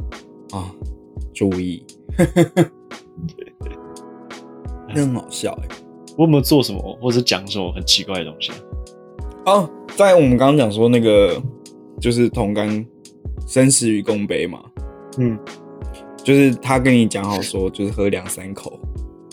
[0.53, 0.73] 啊，
[1.35, 1.85] 注意，
[4.89, 5.69] 那很好笑哎、
[6.17, 8.53] 我有没有做什么，或者讲什么很奇怪的东西
[9.45, 9.53] 啊？
[9.53, 11.39] 哦，在我们刚刚讲说那个
[12.01, 12.85] 就是同甘
[13.47, 14.61] 生死与共杯嘛，
[15.19, 15.39] 嗯，
[16.23, 18.79] 就是他跟你讲好说，就是喝两三口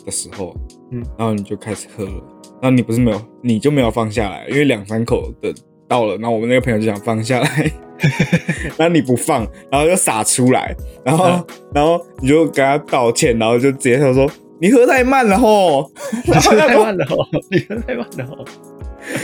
[0.05, 0.55] 的时候，
[0.91, 1.03] 嗯。
[1.17, 2.23] 然后你就开始喝了，
[2.61, 5.53] 然后你不是没有，你就没有放下来，因为两三口的
[5.87, 7.71] 到了，然后我们那个朋友就想放下来，
[8.77, 11.45] 然后你不放，然后就洒出来，然后、嗯。
[11.73, 14.29] 然后你就跟他道歉，然后就直接他说
[14.61, 15.91] 你喝太慢了吼，
[16.25, 18.45] 你喝太慢了哦，你喝太慢了哦，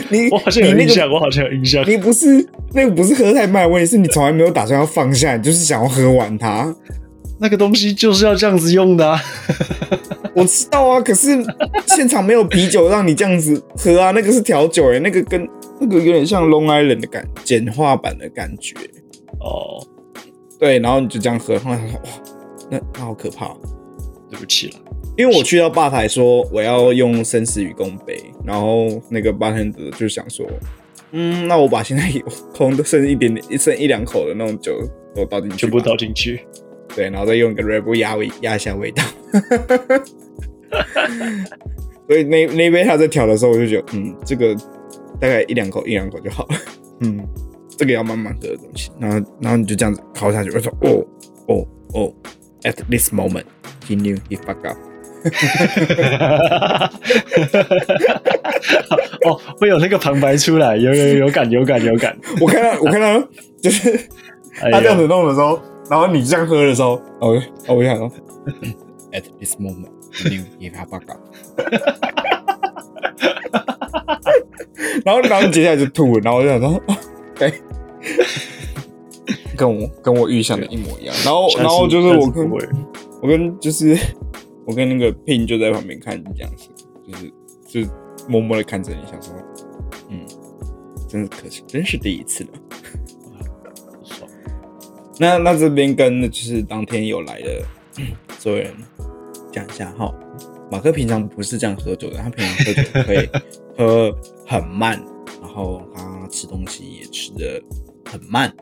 [0.10, 1.88] 你我好像有印象，我好像有印象。
[1.90, 6.74] 你不是那个不是喝太慢的问题，是你从来没有打算要放下，你就是想要喝完它。
[7.42, 9.18] 那个东西就是要这样子用的啊！
[10.36, 11.42] 我知道啊，可是
[11.88, 15.48] 现场没有啤酒让你这样子喝啊，那个是调酒哎、那个跟
[15.80, 18.76] 那个有点像 Long Island 的感简化版的感觉。
[19.40, 19.80] 哦，
[20.60, 22.10] 对，然后你就这样喝，后来想说哇，
[22.70, 23.58] 那那好可怕哦、
[24.30, 24.76] 对不起了，
[25.18, 30.46] 因为我去到吧台说我要用生死与共杯，然后那个 bartender 就想说，
[31.12, 34.80] 嗯，那我把现在有空的剩一点点、剩一两口的那种酒
[35.16, 36.42] 都倒进去，全部倒进去。
[36.96, 39.04] 对，然后再用一个 Red Bull 压味压一下味道。
[42.08, 44.56] 所以那那杯他在调的时候，我就觉得，嗯，这个
[45.20, 46.56] 大概一两口一两口就好了，
[47.02, 47.20] 嗯，
[47.78, 48.90] 这个要慢慢喝的东西。
[49.00, 51.06] 然后然后你就这样子靠下去，我说，哦
[51.48, 52.14] 哦哦
[52.64, 53.46] ，at this moment
[53.88, 54.78] he knew he fucked up。
[59.26, 62.18] 哦，会有那个旁白出来，有有有有感有感有感。
[62.40, 63.20] 我看到我看到
[63.62, 63.90] 就是
[64.62, 68.10] 哎他这样子，弄的时候，然后你这样喝的时候，哦，哦我想说
[69.12, 71.20] ，at this moment he knew he fucked up。
[75.06, 76.82] 然后，然后接下来就吐了，然后我就想说，
[77.40, 77.52] 哎，
[79.60, 81.14] 跟我跟我预想的一模一样。
[81.26, 82.50] 然后，然后就是我跟
[83.22, 83.98] 我跟就是
[84.66, 86.70] 我跟那个配音就在旁边看你这样子，
[87.06, 87.92] 就是就
[88.30, 89.34] 默默的看着你，想说，
[90.10, 90.22] 嗯，
[91.10, 92.50] 真是可惜，真是第一次了。
[94.04, 94.30] 爽
[95.18, 97.62] 那那这边跟就是当天有来的
[98.40, 98.74] 所有人
[99.52, 100.14] 讲一下哈，
[100.72, 103.30] 马克平常不是这样喝酒的，他平常喝酒会
[103.78, 104.16] 喝
[104.48, 105.04] 很慢，
[105.42, 107.62] 然后他吃东西也吃的
[108.06, 108.54] 很慢，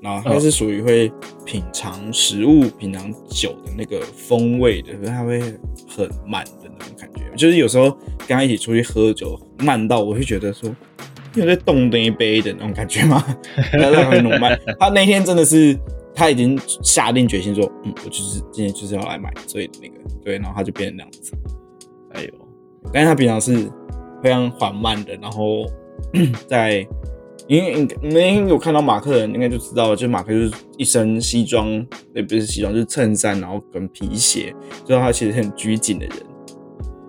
[0.00, 1.10] 然后他是属于会
[1.44, 5.40] 品尝食物、品尝酒的那个风味的，可是他会
[5.88, 7.22] 很慢的那种感觉。
[7.36, 7.90] 就是有时候
[8.26, 10.74] 跟他一起出去喝酒，慢到我会觉得说，
[11.34, 13.22] 你有在动那一杯的那种感觉吗？
[13.72, 14.58] 他在很努慢。
[14.78, 15.78] 他那天真的是
[16.14, 21.32] 他已经下定决心说，嗯，我就是今天就是要来买醉的那个，对，然后他就变成那样子。
[22.12, 22.30] 哎呦，
[22.92, 23.70] 但是他平常是
[24.22, 25.66] 非常缓慢的，然后
[26.46, 26.86] 在
[27.48, 31.68] 因为你们有看到马克的人应该就知道，就马克就是一身西装，
[32.14, 34.54] 也不是西装，就是衬衫，然后跟皮鞋，
[34.84, 36.16] 知道他其实很拘谨的人。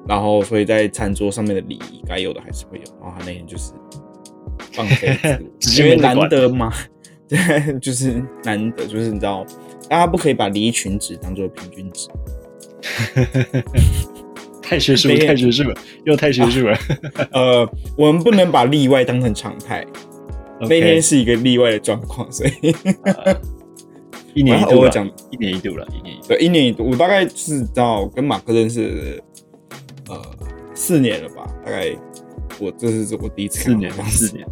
[0.07, 3.73] 然后所以在餐桌上面的礼仪该有的还是会有，然后他那天就是
[4.71, 5.17] 放飞
[5.59, 6.71] 自我，因为难得嘛，
[7.27, 9.45] 对，就是难得，就是你知道，
[9.89, 12.07] 大家不可以把离群值当做平均值。
[14.61, 16.77] 太学术了， 太学术了，又太学术了。
[17.33, 19.85] 呃，我们不能把例外当成常态。
[20.61, 22.51] 那天是一个例外的状况，所以
[24.33, 26.27] 一年一度，我讲一年一度了，一年一度。
[26.27, 29.21] 对一年一度，我大概是到跟马克认识
[30.09, 30.21] 呃
[30.73, 31.95] 四年了吧，大概
[32.59, 34.27] 我这是我第一次四年到这样，子。
[34.27, 34.47] 四年，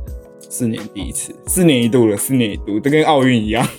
[0.49, 3.67] 四年第一次，四年一度了，四年一度，这跟奥运一样。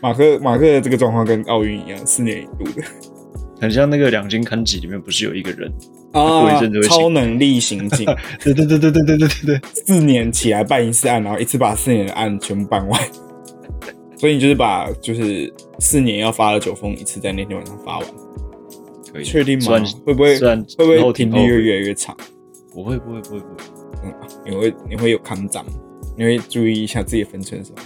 [0.00, 2.82] 马克马克的这个状况跟奥运一样，四年一度的
[3.60, 5.72] 很像那个两金刊集里面不是有一个人？
[6.12, 8.06] 过一阵子会超能力刑警，
[8.42, 13.00] 对对对对对对对对对，四年起来办一次案，然后一次把四年的案全部办完。
[14.16, 18.08] 所以你就是把就是四年要发的九封一次在那天晚上发完，
[19.12, 19.24] 可以。
[19.24, 19.84] 确定吗？
[20.06, 22.16] 会不会会不会频率挺后悔越来越长？
[22.72, 23.54] 不会不会不会不会，
[24.04, 24.14] 嗯，
[24.46, 25.66] 你会你会有抗涨，
[26.16, 27.82] 你会注意一下自己的分寸是吧？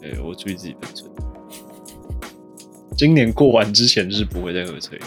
[0.00, 1.10] 对，我注意自己分寸。
[3.02, 5.04] 今年过完之前是不会再喝醉的。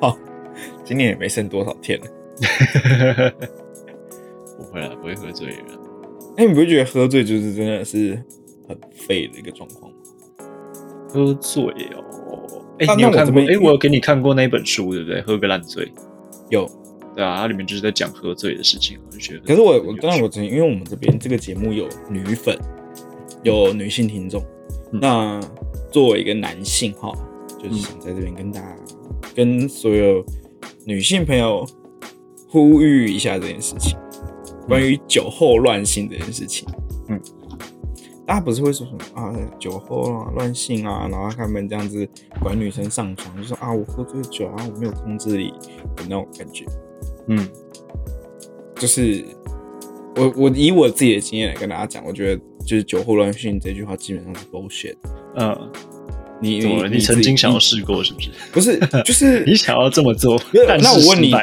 [0.00, 0.16] 好，
[0.86, 2.06] 今年也没剩多少天了。
[4.56, 5.56] 不会啦，不会喝醉的。
[6.36, 8.16] 哎、你不会觉得喝醉就是真的是
[8.68, 9.98] 很废的一个状况吗？
[11.08, 13.42] 喝醉哦，哎、啊你有看过？
[13.42, 15.20] 那我有给你看过那本书，对不对？
[15.22, 15.92] 喝个烂醉，
[16.50, 16.70] 有，
[17.16, 19.40] 对啊，它里面就是在讲喝醉的事情，我就觉得。
[19.40, 22.56] 可是我我当然我曾因为我们这边这个节目有女粉，
[23.42, 24.40] 有女性听众，
[24.92, 25.40] 嗯那
[25.94, 27.16] 作为一个男性哈，
[27.56, 28.76] 就是想在这边跟大家、
[29.32, 30.26] 跟所有
[30.84, 31.64] 女性朋友
[32.48, 33.96] 呼吁一下这件事情，
[34.66, 36.68] 关于酒后乱性这件事情。
[37.08, 37.20] 嗯，
[38.26, 42.04] 大家不是会说什么啊，酒后啊乱性啊，然后他们这样子
[42.40, 45.52] 管女生上床，就说啊我喝醉酒啊，我没有控制力
[45.94, 46.66] 的那种感觉。
[47.28, 47.48] 嗯，
[48.74, 49.24] 就是
[50.16, 54.96] 我我以我自己的经验来跟大家讲，我觉得就是酒后乱性这句话基本上是 bullshit。
[55.36, 55.70] 嗯，
[56.40, 56.88] 你怎么了？
[56.88, 58.30] 你你曾经想要试过是不是？
[58.52, 61.34] 不是 就是你想要这么做，但是那我问你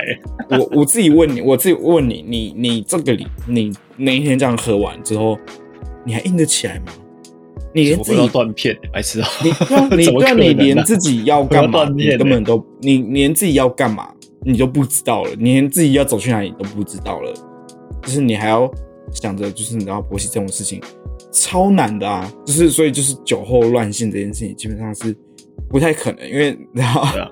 [0.50, 5.38] 我我自己问你，我自己问你，你你这个礼你那一天这样喝完之后，
[6.06, 6.92] 你还硬得起来吗？
[7.74, 9.28] 你连自己断片，白痴啊！
[9.42, 9.50] 你
[9.96, 14.10] 你怎么对啊，可能啊你连自己要干嘛，你根本都你你连自己要干嘛
[14.44, 17.34] 你都不知道了，你连自己要走去哪里都不知道了，
[18.02, 18.70] 就是你还要
[19.14, 20.82] 想着，就是你知道勃起这种事情
[21.32, 25.16] 超难的啊，就是所以就是酒后乱性这件事情基本上是
[25.70, 27.32] 不太可能，因为你知道对啊，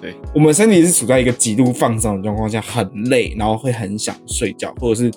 [0.00, 5.10] 对，我们身体是处在一个极度放松的状况下，很累，然后会很想睡觉，或者是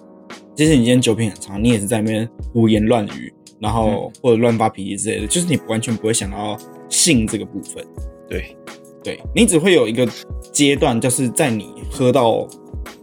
[0.56, 6.58] 即使你今天酒品很长，你也是在那边胡言乱语，然后或者乱发脾气之类的，就是你完全不会想到
[6.88, 7.86] 性这个部分。
[8.30, 8.56] 对，
[9.04, 10.08] 对你只会有一个
[10.52, 12.48] 阶段，就是在你喝到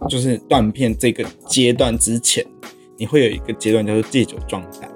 [0.09, 2.43] 就是断片这个阶段之前，
[2.97, 4.89] 你会有一个阶段叫做戒酒状态。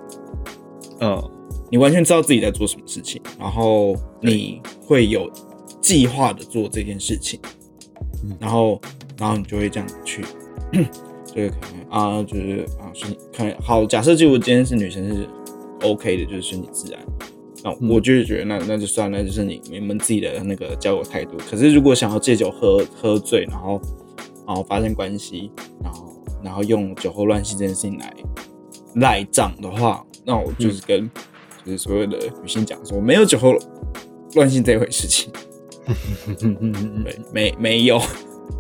[1.00, 1.32] 嗯，
[1.70, 5.30] 你完全知道自己在做什么事情，然后你会有
[5.82, 7.40] 计划的做这件事情，
[8.24, 8.36] 嗯。
[8.40, 8.82] 然后
[9.18, 10.24] 然后你就会这样子去，
[11.26, 15.28] 就 是可能啊，就是啊，顺可能好，假设就我今天是女生是
[15.82, 17.00] OK 的，就是顺其自然，
[17.64, 17.90] 那嗯。
[17.90, 21.38] 我就是觉得那那就算，那就是你你们自己的那个交友态度。
[21.50, 23.82] 可是如果想要借酒喝喝醉，然后
[24.48, 25.52] 然后发生关系，
[25.84, 28.14] 然后然后用酒后乱性这件事情来
[28.96, 31.10] 赖账的话，那我就是跟、
[31.66, 33.54] 就是所有的女性讲说，没有酒后
[34.36, 35.32] 乱性这回事情，
[37.04, 38.02] 对，没没有，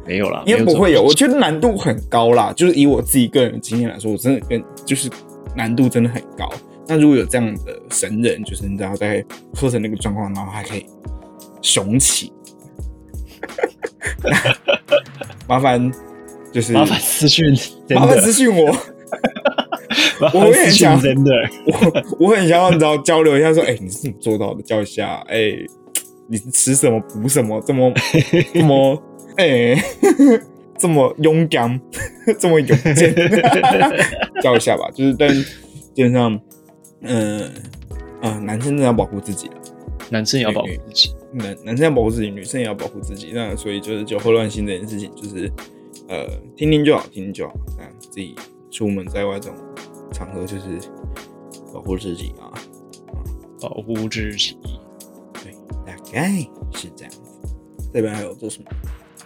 [0.05, 1.01] 没有啦，应该不会有。
[1.01, 5.09] 我觉得难度很高啦，就是以我自己个人的经验来说，我真的跟就是
[5.55, 6.49] 难度真的很高。
[6.87, 9.25] 那如果有这样的神人，就是你知道在
[9.55, 10.85] 喝成那个状况，然后还可以
[11.61, 12.31] 雄起，
[15.47, 15.91] 麻烦
[16.53, 17.57] 就是麻烦私讯，
[17.89, 18.79] 麻烦的私讯我，麻
[20.33, 21.31] 我也想真的，
[21.67, 24.61] 我我很想要你知道交流一下，说，哎、你是怎么做到的？
[24.63, 25.51] 教一下，哎、
[26.27, 27.93] 你吃什么补什么，这么
[28.53, 29.03] 这么
[29.37, 29.75] 哎、
[30.79, 31.79] 这么勇敢，
[32.39, 33.13] 这么勇健，
[34.41, 34.89] 教一下吧。
[34.93, 35.29] 就是但
[35.93, 36.39] 基本上，
[37.01, 37.51] 嗯、
[38.21, 39.55] 呃、男生真的要保护自己啊
[40.09, 41.13] 男生也要保护自己。
[41.33, 43.31] 男男生要保护自己，女生也要保护自己。
[43.33, 45.51] 那所以就是酒后乱性这件事情，就是
[46.07, 47.53] 呃听听就好，听听就好。
[47.77, 48.35] 那自己
[48.71, 49.57] 出门在外这种
[50.15, 50.79] 场合，就是
[51.73, 52.47] 保护自己啊。
[53.59, 54.57] 保护自己。
[55.43, 55.51] 对，
[55.85, 56.39] 大概
[56.71, 57.19] 是这样子。
[57.93, 58.69] 这边还有做什么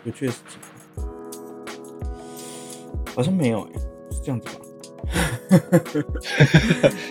[0.04, 1.10] 有趣的事情吗？
[3.16, 3.72] 好像没有哎、
[4.12, 4.56] 是这样子吧？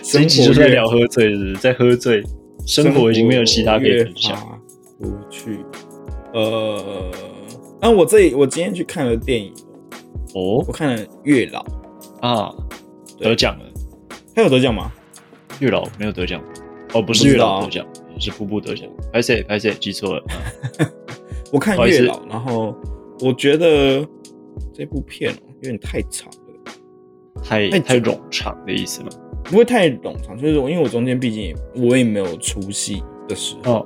[0.03, 1.55] 这一集就是在聊喝醉，是不是？
[1.57, 2.23] 在喝醉，
[2.65, 4.35] 生活已经没有其他可以分享。
[4.35, 4.61] 享。
[4.99, 5.63] 不去，
[6.33, 7.11] 呃，
[7.79, 9.53] 那我这里我今天去看了电影，
[10.33, 11.63] 哦我看了《月老》，
[12.27, 12.53] 啊，
[13.17, 13.68] 得奖了。
[14.39, 14.89] 他有得奖吗？
[15.59, 16.41] 月老没有得奖，
[16.93, 17.85] 哦，不是月老得奖，
[18.17, 18.89] 是瀑布得奖。
[19.11, 20.23] 拍谁拍谁记错了。
[20.79, 20.87] 嗯
[21.51, 22.73] 我看月老》，然后
[23.19, 24.07] 我觉得
[24.73, 29.09] 这部片哦有点太长了，太太太冗长的意思吗？
[29.43, 33.85] 不会太冗长，就是因为我中间毕竟也我也没有出戏的时候，哦，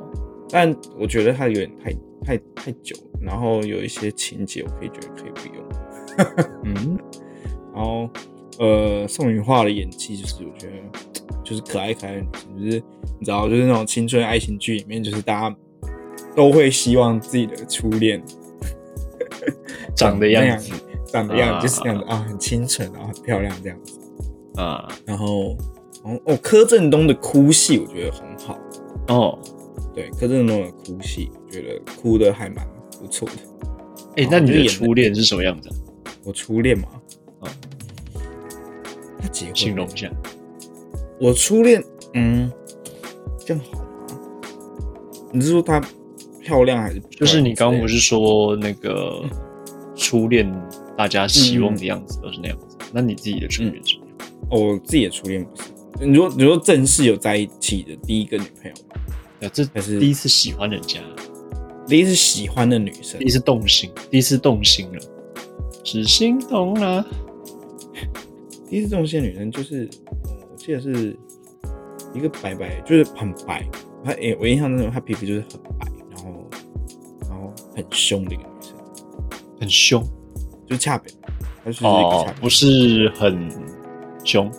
[0.51, 1.91] 但我觉得它有点太
[2.23, 6.99] 太太久了，然后有一些情节我可以觉得可以不用，嗯，
[7.73, 8.07] 然后
[8.59, 10.73] 呃宋雨化的演技就是我觉得
[11.43, 12.25] 就是可爱可爱的女
[12.59, 12.83] 生，就是
[13.19, 15.55] 你知道就是那种青春爱情剧里面，就是大家
[16.35, 18.21] 都会希望自己的初恋
[19.95, 20.73] 长的样子，
[21.07, 23.99] 长的样啊子就是这样子啊，很清纯，然后很漂亮这样子。
[24.55, 25.57] 啊，然后，
[26.03, 28.59] 然后哦，柯震东的哭戏我觉得很好，
[29.07, 29.39] 哦，
[29.95, 32.67] 对，柯震东的哭戏，我觉得哭的还蛮
[33.01, 33.33] 不错的。
[34.17, 35.75] 哎，哦那你的初恋是什么样子啊？
[36.23, 36.87] 我初恋嘛，
[39.31, 40.11] 形容一下。
[41.19, 42.51] 我初恋，嗯，
[43.45, 43.85] 这样好吗？
[45.31, 45.81] 你是说她
[46.41, 49.23] 漂亮还是亮就是你刚刚不是说那个
[49.95, 50.51] 初恋，
[50.97, 54.27] 大家希望的样子都是那样子，那你自己的初恋是什么样？
[54.51, 55.69] 我自己的初恋不是。
[56.05, 59.01] 你说你说正式有在一起的第一个女朋友吗？
[59.41, 60.99] 啊，这还是第一次喜欢人家，
[61.87, 64.99] 第一次喜欢的女生第一，次动心，第一次动心了，
[65.83, 67.05] 是心动了。
[68.73, 71.15] 第一次动心的女生就是，嗯我记得是
[72.11, 73.63] 一个白白，就是很白。
[74.03, 76.49] 她诶、我印象中她皮肤就是很白，然后
[77.29, 78.75] 然后很凶的一个女生，
[79.59, 80.03] 很凶？
[80.65, 81.11] 就是恰北，
[81.63, 83.47] 她就是一个哦恰，北，不是很
[84.23, 84.51] 凶？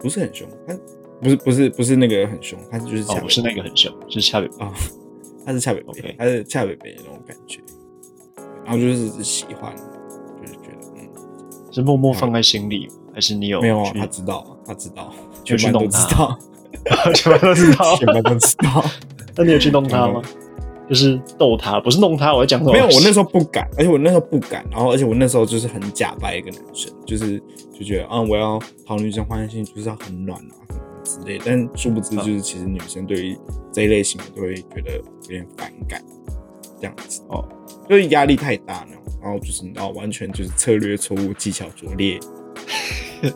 [0.00, 0.76] 不是很凶，她
[1.22, 4.48] 不是不是不是那个很凶，她就是恰，北，哦不是那个很凶，是恰北。
[4.58, 4.74] 啊，
[5.46, 5.80] 她是恰北
[6.18, 7.60] 她是恰北北的那种感觉，
[8.64, 9.72] 然后就是喜欢，
[10.42, 11.08] 就是觉得嗯，
[11.70, 15.12] 是默默放在心里，还是你有没有啊，他知道他，知道，
[15.44, 16.38] 全班都知道，
[17.14, 18.84] 全班都知道全班都知道。
[19.36, 20.20] 那你有去弄他吗？
[20.88, 22.72] 就是逗他，不是弄他，我在讲什么？
[22.72, 27.42] 没有，我那时候不敢，而且我那时候不敢，然后而且我那时候就是很假掰一个男生，就是
[27.72, 30.52] 就觉得啊，我要讨女生欢心，就是要很暖啊
[31.02, 33.38] 之类，但殊不知就是其实女生对于
[33.72, 36.04] 这一类型的都会觉得有点反感，
[36.78, 37.42] 这样子哦，
[37.88, 38.88] 就是压力太大了，
[39.22, 42.20] 然后就是你知道完全就是策略错误，技巧拙劣，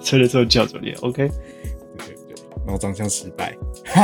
[0.00, 1.28] 策略错误，技巧拙劣，OK，
[1.96, 3.56] 对对对，然后长相失败，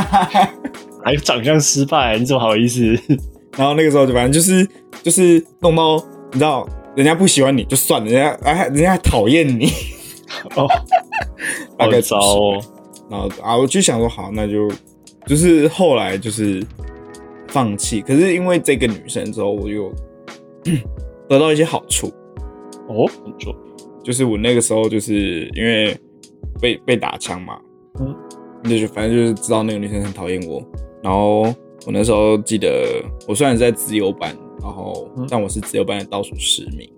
[1.05, 2.81] 还有长相失败，你怎么好意思？
[3.57, 4.69] 然后那个时候就反正就是
[5.03, 5.97] 就是弄到
[6.33, 9.67] 你知道人家不喜欢你就算了，人家哎人家还讨厌你
[10.57, 10.67] 哦，
[11.79, 12.61] 大概糟哦。
[13.11, 14.69] 然后啊我就想说好那就
[15.27, 16.65] 就是后来就是
[17.49, 19.93] 放弃，可是因为这个女生之后我又
[21.29, 22.09] 得到一些好处
[22.89, 23.55] 哦，怎么说？
[24.05, 25.99] 就是我那个时候就是因为
[26.61, 27.59] 被被打枪嘛，
[27.99, 28.15] 嗯，
[28.63, 30.63] 那就反正就是知道那个女生很讨厌我，
[31.03, 31.53] 然后。
[31.87, 36.91] 我那时候记得，我虽然在自由班，然后但我是自由班的倒数十名。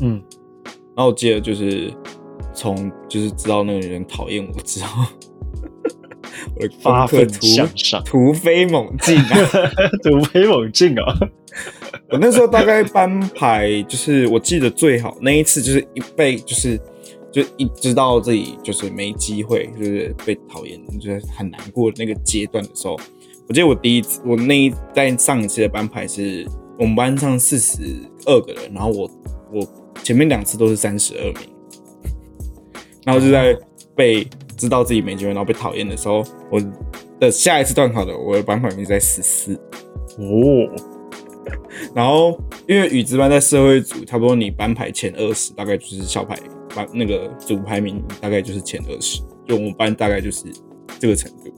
[0.00, 0.12] 嗯，
[0.96, 1.92] 然后我记得就是
[2.54, 5.04] 从就是知道那个女生讨厌我之后，
[6.56, 9.50] 我的发奋向上，突飞猛进啊，
[10.02, 11.18] 突飞猛进啊！
[12.10, 16.80] 我那时候大概班排就是我记得最好那一次就是一被就是
[17.30, 22.98] 就一知道自己就是没机会，就是被讨厌，就是很难过那个阶段的时候。
[23.46, 26.46] 我记得我第一次，我那一在上一次的班排是
[26.78, 27.78] 我们班上四十
[28.26, 29.10] 二个人，然后我
[29.52, 29.66] 我
[30.02, 31.34] 前面两次都是三十二名，
[33.04, 33.56] 然后就在
[33.96, 34.26] 被
[34.58, 36.60] 知道自己没机会，然后被讨厌的时候，我
[37.18, 39.54] 的下一次段考的我的班排名在十四。
[40.18, 40.68] 哦，
[41.94, 46.36] 然后因为语资班在社会组，差不多你班排前二十，大概就是校排
[46.74, 50.44] 班那个组排名大概就是前二十，就我们班大概就是
[50.98, 51.54] 这个程度。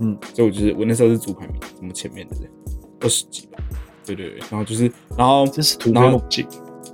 [0.00, 2.36] 嗯，所以我就是我那时候是组排名这么前面的？
[2.36, 2.50] 人，
[3.00, 3.58] 二十几吧。
[4.04, 6.44] 对对对，然后就是，然后这是突飞猛进。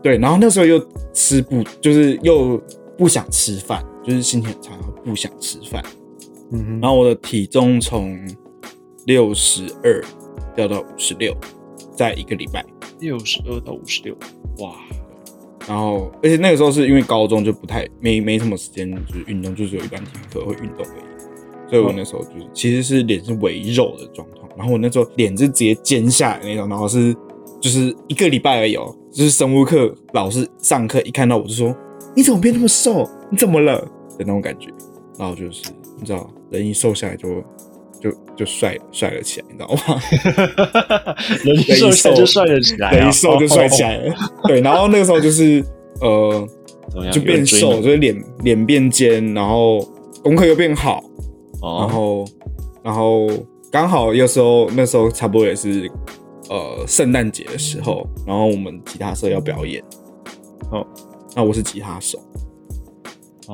[0.03, 0.79] 对，然后那时候又
[1.15, 2.63] 吃不，就是又
[2.99, 4.73] 不想吃饭，就是心情很差，
[5.05, 5.85] 不想吃饭。
[6.51, 6.81] 嗯哼。
[6.81, 8.19] 然后我的体重从
[9.05, 10.03] 六十二
[10.57, 11.37] 掉到五十六，
[11.95, 12.65] 在一个礼拜。
[13.01, 14.17] 六十二到五十六，
[14.59, 14.75] 哇！
[15.69, 21.71] 然后，而且那个时候是因为高中就不太没没什么时间，就是运动，就只有一班体育课会运动而已。
[21.71, 27.15] 所以我那时候就是，其实是脸是微肉的状况，然后我那时候脸是直接尖下来那种，然后是
[27.61, 31.77] 就是一个礼拜而已哦，就是生物课老师上课一看到我就说，
[32.17, 33.09] 你怎么变那么瘦？
[33.31, 33.87] 你怎么了？
[34.19, 34.69] 的那种感觉，
[35.19, 37.43] 然后就是你知道，人一瘦下来就
[38.01, 41.15] 就就帅帅了起来，你知道吗？
[41.45, 44.15] 人一瘦就帅了起来，人一瘦就帅起来了。
[44.45, 45.65] 对，然后那个时候就是
[46.01, 46.49] 呃，
[47.13, 49.81] 就变瘦，就是脸脸变尖，然后
[50.23, 51.03] 功课又变好。
[51.61, 52.25] 然后，
[52.85, 53.27] 然后
[53.73, 55.91] 刚好有时候那时候差不多也是，
[56.49, 59.83] 呃，圣诞节的时候，然后我们吉他社要表演，
[60.71, 60.87] 哦，
[61.35, 62.17] 那我是吉他手，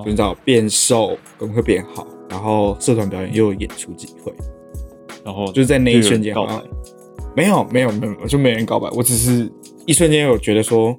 [0.06, 4.32] 你知道变瘦功课变好，然后社团表演又有演出机会，
[5.24, 6.34] 然后就在那一瞬间，
[7.36, 9.50] 没有没有没有，就没人告白，我只是
[9.86, 10.96] 一瞬间有觉得说。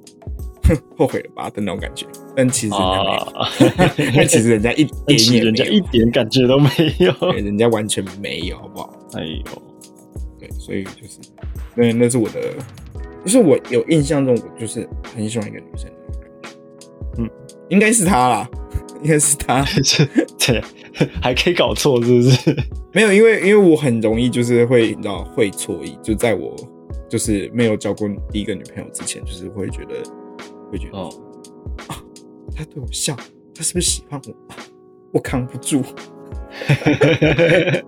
[0.68, 6.68] 哼后悔了吧的那种感觉，但其实人家没有， 但其实人家一点也人家一点感觉都没
[6.98, 8.92] 有，人家完全没有，好不好？
[9.12, 9.62] 哎呦，
[10.40, 11.20] 对，所以就是，
[11.76, 12.40] 那那是我的，
[13.24, 15.88] 就是我有印象中，我就是很喜欢一个女生
[17.18, 17.30] 嗯，
[17.68, 18.50] 应该是她啦，
[19.02, 20.04] 应该是他， 是，
[20.38, 20.62] 对，
[21.22, 22.56] 还可以搞错是不是？
[22.92, 26.54] 没有，因为因为我很容易就是会你知道会错意，就在我
[27.08, 29.94] 就是没有交过第一个女朋友之前，就是会觉得。
[30.68, 31.08] 会觉得哦
[31.86, 32.02] 啊，
[32.56, 33.16] 他对我笑，
[33.54, 34.34] 他是不是喜欢我？
[35.12, 35.80] 我扛不住，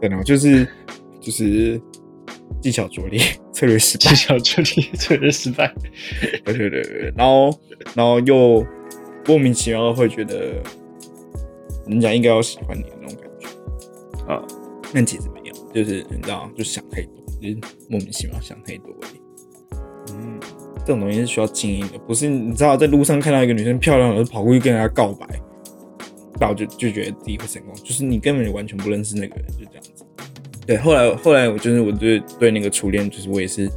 [0.01, 0.65] 可能就是
[1.21, 1.81] 就是
[2.63, 3.21] 技巧拙劣，
[3.53, 5.75] 策略失败，技巧拙劣，策略失败。
[6.45, 7.61] 对对对对，然后
[7.97, 8.65] 然后又
[9.27, 10.63] 莫名其妙的会觉得
[11.89, 14.43] 人家应该要喜欢你的那种感觉啊，
[14.93, 17.59] 但其实没有，就是你知道，就想太多，就是
[17.89, 19.21] 莫名其妙想太多而已。
[20.13, 20.41] 嗯。
[20.87, 25.27] 这种东西是需要经营的，不是你知道，在路上看到一个女生漂亮，我就跑过去跟人家告白，
[26.41, 30.03] 然后就就觉得自己会成功，就是你根本就完全不认识那个人，就这样子。
[30.67, 33.71] 对，后来后来我就是我对对那个初恋，就是我也是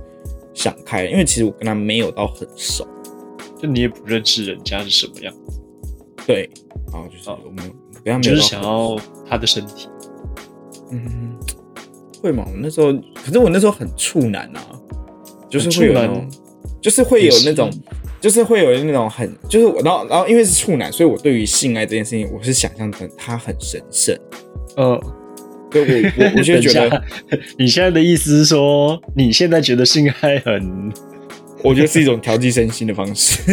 [0.53, 2.87] 想开，因为其实我跟他没有到很熟，
[3.57, 5.59] 就你也不认识人家是什么样子。
[6.25, 6.49] 对，
[6.93, 7.73] 然后就是我们跟他
[8.05, 8.97] 没有，就是想要
[9.29, 9.87] 他的身体。
[10.91, 11.35] 嗯，
[12.21, 12.43] 会吗？
[12.47, 12.93] 我那时候，
[13.25, 14.61] 可是我那时候很处男啊，
[15.49, 16.29] 就是会有那种。
[16.81, 17.69] 就是会有那种，
[18.19, 24.17] 就是会有那种很，就是我然后然后因为是处男，所以我对于性爱这件事情，我是想象的他很神圣，
[24.77, 24.99] 嗯，
[25.69, 27.03] 对我我我就觉得，
[27.59, 30.91] 你现在的意思是说，你现在觉得性爱很，
[31.63, 33.43] 我觉得是一种调剂身心的方式。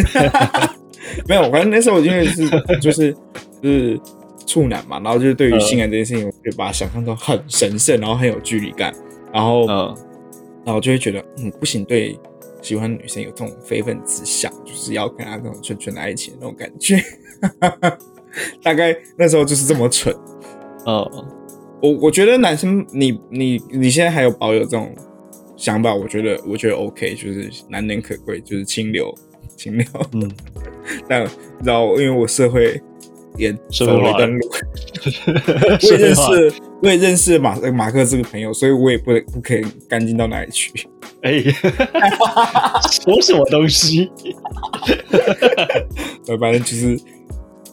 [1.28, 2.48] 没有，反正那时候因为是
[2.80, 3.14] 就是
[3.62, 4.00] 就是
[4.48, 8.94] 处男嘛，然后就是对于性爱这件事情，我就把它想象成很神圣，然后很有距离感，
[9.30, 9.96] 然后嗯
[10.64, 12.18] 然后就会觉得嗯不行，对
[12.62, 16.96] 喜欢女生有这种非分之想，就是要跟她那种纯纯的爱情的那种感觉。
[18.62, 20.14] 大概那时候就是这么蠢。
[20.86, 20.94] 嗯，
[21.82, 24.94] 我我觉得男生，你你你现在还有保有这种
[25.56, 29.14] 想法，我觉得我觉得 OK，就是难能可贵，就是清流
[29.56, 29.86] 清流。
[30.12, 30.30] 嗯，
[31.08, 31.28] 但你
[31.62, 32.80] 知道，因为我社会
[33.38, 34.50] 也社会化走了一段路，
[35.80, 40.72] 我也认识，我也认识马马克这个朋友，所以我也不不可以干净到哪里去。
[41.22, 41.40] 哎，
[43.02, 44.10] 说什么东西？
[46.26, 47.00] 呃，反正就是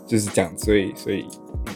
[0.07, 1.25] 就是这样，所以所以
[1.67, 1.73] 嗯，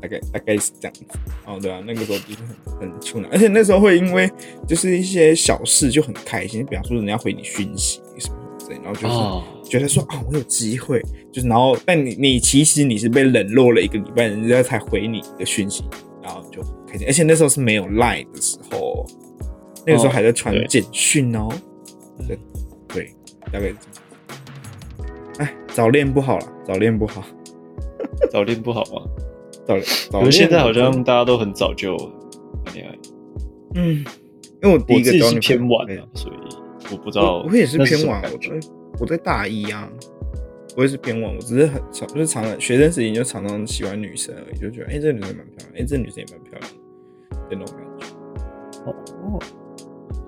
[0.00, 1.04] 大概大概是这样子。
[1.46, 2.40] 哦，对啊，那个时候就是
[2.78, 4.30] 很很处男，而且那时候会因为
[4.68, 9.06] 就是一些小事就很开心，比方说人家回你讯息什么之类，然后就是。
[9.14, 11.02] 哦，觉得说啊，我有机会，
[11.36, 15.84] 就是然后，但你你其实你是被冷落了一个礼拜，人家才回你的讯息，
[16.22, 17.06] 然后就很开心。
[17.06, 19.04] 而且那时候是没有 Line 的时候，
[19.86, 21.46] 那个时候还在传对简讯哦。
[22.26, 22.38] 对
[22.88, 23.12] 对，
[23.52, 23.70] 大概。
[25.36, 27.22] 哎，早恋不好了，早恋不好，
[28.32, 29.04] 早恋不好啊？
[29.66, 29.86] 早恋。
[30.10, 31.98] 早恋可是现在好像大家都很早就
[32.64, 32.98] 谈恋爱，
[33.74, 34.02] 嗯，
[34.62, 36.36] 因为我第我自己是偏晚对的，所以
[36.90, 38.68] 我不知道我我也是偏晚，我在
[39.00, 39.86] 我在大一啊，
[40.76, 46.72] 我也是偏晚，我只是很常就是常常学生时期就常常喜欢女生而已，就觉得哎、这个女生蛮漂亮，哎、这个女生也蛮漂亮
[47.48, 48.06] 的那种感觉。
[48.84, 48.94] 哦，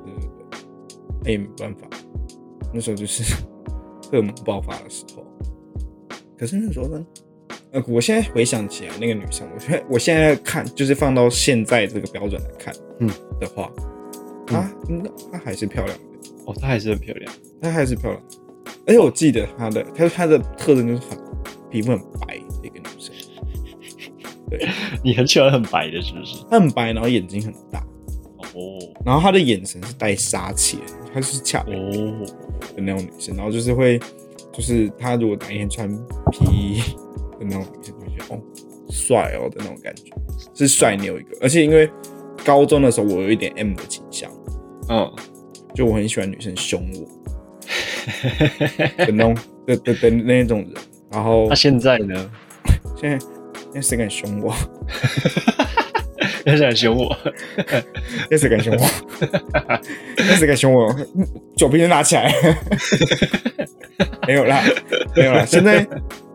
[0.05, 0.59] 对对对，
[1.27, 1.87] 哎、也没办法，
[2.73, 3.35] 那时候就是
[4.11, 5.25] 荷尔蒙爆发的时候。
[6.39, 7.07] 可是那时候呢，
[7.73, 13.71] 呃，我现在回想起来，那个女生，我觉得我现在看，就是放到现在这个标准来看，嗯的话，
[14.47, 16.05] 她应该她还是漂亮的。
[16.47, 18.23] 哦，她还是很漂亮，她还是漂亮，
[18.87, 21.19] 而且我记得她的，她她的特征就是很
[21.71, 23.15] 皮肤很白的一个女生，
[24.51, 24.69] 对，
[25.05, 26.45] 你很喜欢很白的，是不是？
[26.51, 27.81] 她很白，然后眼睛很大，
[28.55, 28.79] 哦。
[29.05, 30.83] 然后她的眼神是带杀气的，
[31.13, 32.27] 她是恰哦，
[32.75, 33.99] 的那种女生，然后就是会，
[34.53, 35.89] 就是她如果哪一天穿
[36.33, 36.81] 皮衣
[37.39, 38.41] 的那种女生，就觉得哦
[38.91, 40.05] 帅哦的那种感觉，
[40.55, 41.91] 是帅妞一个，而且因为
[42.45, 44.31] 高中的时候我有一点 M 的倾向，
[44.89, 45.11] 嗯，
[45.75, 47.07] 就我很喜欢女生凶我
[48.99, 50.73] 的那种的的的那种人，
[51.11, 52.31] 然后那现在呢？
[53.01, 54.55] 现在现在谁敢凶我？
[56.47, 57.15] 谁敢凶我，
[58.31, 58.87] 谁敢凶我？
[60.37, 60.97] 谁敢凶我？
[61.57, 62.33] 酒瓶就拿起来。
[64.27, 64.63] 没有啦，
[65.15, 65.45] 没有啦。
[65.45, 65.87] 现在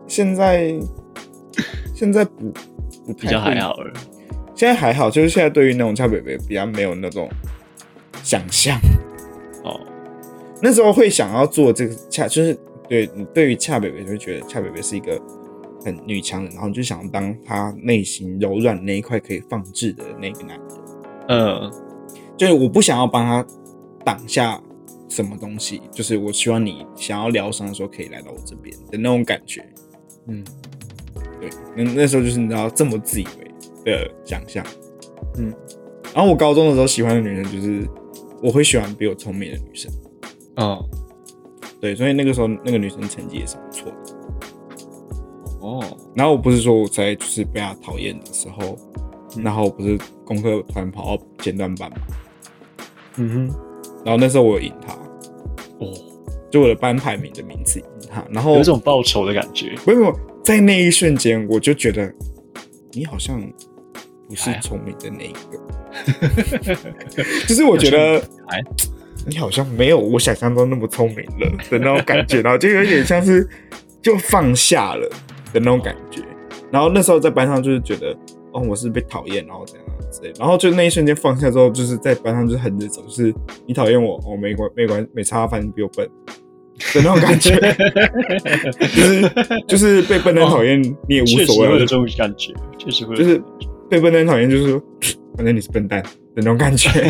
[0.06, 0.72] 现在
[1.94, 2.52] 现在不
[3.06, 3.92] 不太比较会还好了。
[4.54, 7.28] 现在还好，就是现在对于那种差北北比较没有那种
[8.22, 8.78] 想象。
[9.64, 9.80] 哦，
[10.64, 12.58] 那时候会想要做这个恰，就是
[12.88, 15.20] 对你对于恰北北就会觉得恰北北是一个
[15.84, 20.66] 很女强人，然后就想当她内心柔软那一块可以放置的那个男人。
[21.28, 21.70] 嗯，
[22.34, 23.46] 就是我不想要帮他
[24.06, 24.58] 挡下
[25.06, 29.62] 什么东西，就是我希望你想要疗伤的时候可以来到我这边的那种感觉。
[30.28, 30.42] 嗯，
[31.42, 33.50] 对，那那时候就是你知道这么自以为
[33.84, 34.64] 的想象。
[35.36, 35.52] 嗯，
[36.14, 37.86] 然后我高中的时候喜欢的女生就是
[38.42, 39.92] 我会喜欢比我聪明的女生。
[40.56, 40.84] 哦，
[41.80, 43.96] 对，所以那个时候那个女生成绩也是不错的。
[45.60, 45.82] 哦，
[46.14, 48.76] 然后我不是说我在就是被她讨厌的时候，
[49.42, 51.96] 然后我不是功课突然跑到前段班嘛，
[53.16, 53.54] 嗯哼，
[54.04, 54.92] 然后那时候我有赢她，
[55.78, 55.92] 哦，
[56.50, 59.74] 就我的班排名的名次赢她，然后有一种报仇的感觉。
[59.86, 62.12] 没有没有，在那一瞬间我就觉得
[62.92, 63.40] 你好像
[64.28, 65.58] 不是聪明的那一个，
[67.48, 68.62] 就是我觉得哎，
[69.26, 73.48] 你好像没有我想象中那么聪明了的那种感觉， 然后就有点像是
[74.02, 75.08] 就放下了
[75.52, 76.20] 的那种感觉。
[76.70, 78.16] 然后那时候在班上就是觉得，
[78.52, 80.32] 哦，我是被讨厌，然后怎样怎样之类。
[80.38, 83.34] 然后就那一瞬间放下之后，就是在班上就是横着走，就是
[83.66, 86.04] 你讨厌我，哦，没关没关没差，反正你比我笨
[86.92, 87.54] 的那种感觉，
[88.80, 89.30] 就是
[89.68, 93.40] 就是被笨蛋讨厌你也无所谓了，会有这种感觉，确实会就是
[93.88, 94.82] 被笨蛋讨厌，就是说
[95.36, 96.90] 反正你是笨蛋的那种感觉。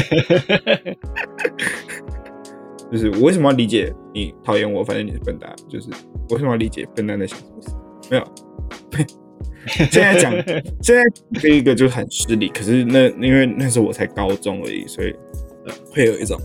[2.93, 4.85] 就是我为什么要理解你讨厌我？
[4.85, 5.89] 反正你是笨蛋，就是
[6.29, 7.70] 我为什么要理解笨蛋在想什么事？
[8.11, 8.25] 没有，
[9.91, 10.31] 现在讲
[10.83, 11.03] 现在
[11.41, 12.49] 这一个就很失礼。
[12.49, 15.12] 可是那因为那时候我才高中而已，所以
[15.91, 16.39] 会有一种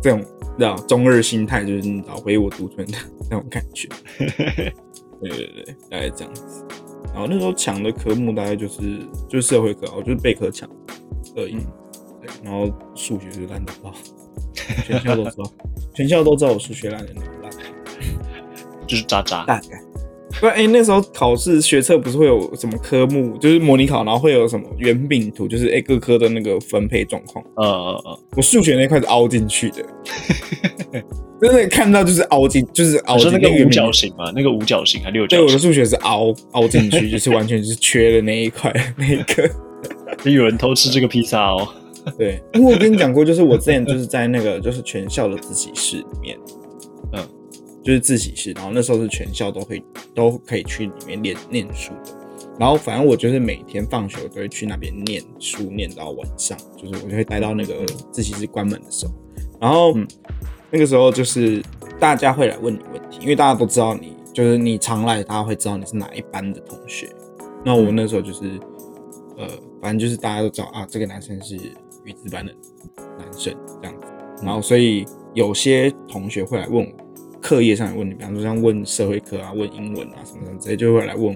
[0.00, 3.88] 这种你知道中二心态，就是你知道唯我独尊的 那种感觉。
[4.18, 6.64] 对对对，大概这样子。
[7.12, 10.68] 然后那时候抢的科目大概就是就是社会课，我就是备课抢，
[11.36, 11.56] 二一，
[12.20, 13.92] 对，然后数学就烂到爆，
[14.84, 15.44] 全校都知道，
[15.94, 17.50] 全校都知道我数学烂的烂，
[18.86, 19.44] 就是渣渣。
[19.44, 19.82] 大概。
[20.40, 27.44] 不，哎、那时候考试学测不是会有什么科目，就是模拟考，然后会有什么圆饼图，就是哎、各科的那个分配状况。
[27.56, 29.84] 呃呃呃，我数学那块是凹进去的，
[31.40, 39.50] 真的看到就是凹进，就是凹进那个五圆角形嘛，那个五角形还六对，角形，我的数学是凹凹进去， 就是完全就是缺的那一块那一个。
[40.24, 41.68] 就有人偷吃这个披萨哦。
[42.16, 46.57] 对，因为我跟你讲过，就是我之前就是在那个就是全校的自习室里面，嗯，
[47.88, 49.82] 就是自习室，然后那时候是全校都会
[50.14, 52.14] 都可以去里面念念书的。
[52.58, 59.12] 然后反正我就是每天放学我都会去那边念书，念到晚上，就是我就会待到那个自习室关门的时候。
[59.58, 60.06] 然后、嗯
[60.70, 61.62] 那个时候就是
[61.98, 67.08] 大家会来问你问题，因为大家都知道你就是你常来，大家会知道你是哪一班的同学。
[67.64, 68.60] 那我那时候就是
[69.38, 69.48] 呃，
[69.80, 71.56] 反正就是大家都知道啊，这个男生是
[72.04, 72.54] 语字班的
[73.18, 74.06] 男生这样子。
[74.42, 76.92] 然后所以有些同学会来问我
[77.40, 81.34] 课业上的问题，比方说像问社会课啊、问英文啊什么什么之类，就会来问我。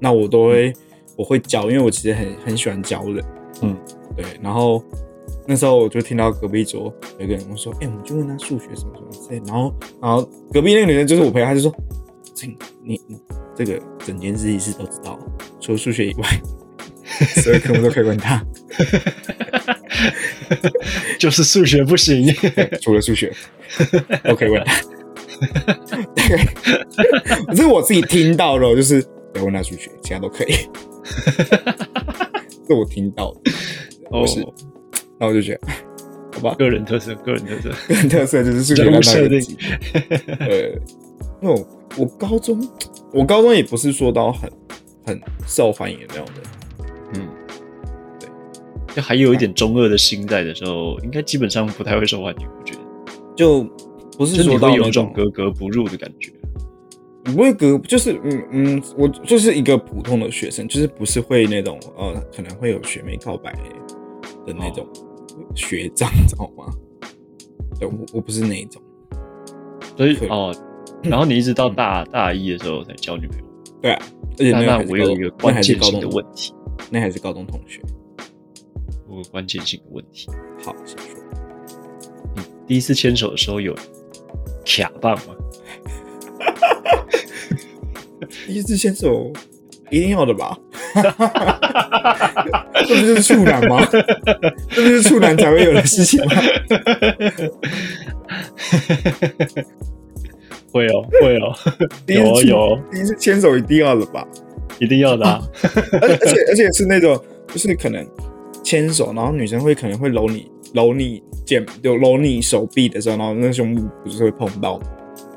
[0.00, 0.72] 那我都会
[1.16, 3.24] 我会教，因为我其实很很喜欢教人。
[3.62, 3.76] 嗯，
[4.16, 4.24] 对。
[4.40, 4.82] 然后
[5.46, 10.22] 那时候我就听到隔壁桌有一个人我说：“哎、我们就问他数学什么什么之类。”然后然后
[10.52, 11.74] 隔壁那个女生就是我朋友，她就说
[12.34, 12.46] ：“这
[12.84, 13.18] 你你
[13.56, 15.18] 这个整间自习室都知道，
[15.60, 16.28] 除了数学以外，
[17.42, 18.44] 所有科目都可以问他。
[21.18, 22.32] ”就是数学不行。
[22.80, 23.32] 除了数学
[24.22, 24.80] 都可以问他。
[26.14, 26.38] 对，
[27.46, 29.00] 可是我自己听到的，就是
[29.32, 30.52] 不要问他数学，其他都可以。
[32.66, 33.40] 是我听到的，
[34.10, 34.40] 哦不是。
[34.40, 34.48] 然
[35.20, 35.60] 后我就觉得，
[36.34, 37.70] 好吧，个人特色，个人特色。
[37.88, 39.78] 个人特色就是数学人物烂到设定一个极致。
[40.38, 40.48] 呃，
[41.42, 41.66] 因为我
[41.96, 42.68] 我高中，
[43.12, 44.50] 我高中也不是说到很
[45.06, 46.42] 很受欢迎的那种人，
[47.14, 47.26] 嗯，
[48.20, 48.28] 对，
[48.94, 52.46] 就还有一点中二的心在的时候，应该基本上不太会受欢迎。
[52.46, 52.80] 我觉得，
[53.34, 53.66] 就
[54.18, 56.32] 不是说到有一种格格不入的感觉。
[57.24, 63.52] 不会格，就是嗯嗯，我就是一个普通的学生，就是不是会那种呃，可能会有学妹告白
[64.46, 64.86] 的那种
[65.54, 66.72] 学长，知道吗？
[67.78, 68.80] 对，我我不是那一种，
[69.94, 70.54] 所以哦，
[71.04, 73.44] 然后你一直到大大一的时候才交女朋友。
[73.82, 74.02] 对啊，
[74.32, 76.54] 而且那那我有一个关键性的问题，
[76.90, 77.82] 那还是高中同学。
[79.06, 80.28] 我有关键性的问题。
[80.64, 81.06] 好，请说。
[82.34, 83.76] 你第一次牵手的时候有
[84.68, 85.34] 卡棒吗？
[88.46, 89.32] 第 一次牵手
[89.90, 90.56] 一定要的吧？
[92.86, 93.84] 这不就是处男吗？
[94.70, 96.32] 这不是处男才会有的事情吗？
[100.70, 101.54] 会哦，会哦，
[102.06, 104.26] 有哦有哦，第一次牵手一定要的吧？
[104.78, 105.40] 一定要的啊！
[106.00, 108.06] 而而且而且是那种，就是可能
[108.62, 114.86] 牵手，然后女生会可能会搂你搂你肩，就搂你手臂的时候，然后那个胸部不是会碰到吗？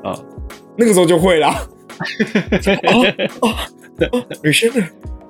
[0.04, 0.18] 啊，
[0.76, 1.66] 那个时候就会啦。
[2.88, 3.54] 哦哦
[4.12, 4.82] 哦，女生的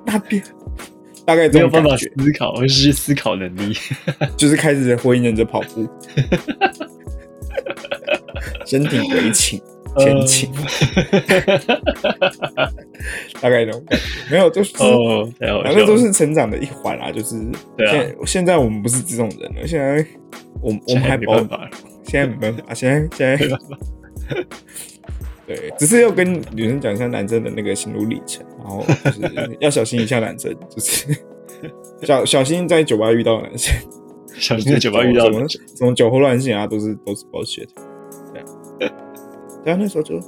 [0.05, 0.41] 那边，
[1.25, 3.75] 大概这没有办法思考，失去思考能力。
[4.35, 5.87] 就是开始火影忍者跑步，
[8.65, 9.61] 身体为倾
[9.97, 10.49] 前倾，
[13.41, 14.05] 大概那种感觉。
[14.31, 15.63] 没有，就是哦，太好笑了。
[15.65, 17.39] 反正都是成长的一环啦，就是
[17.77, 20.03] 对啊现在现在我们不是这种人了，现在
[20.61, 21.69] 我我们还保没办法，
[22.05, 23.77] 现在没办法， 现在现在没办法。
[25.45, 31.05] 对，只是要跟女生讲一下男生的那个心路历程，然后就是要小心一下男生，就是
[32.01, 33.75] 小小心在酒吧遇到男生，
[34.39, 37.67] 小心在酒吧遇到的什么什么酒后乱性啊，都是都是 bullshit。
[39.63, 40.19] 对啊，那时候就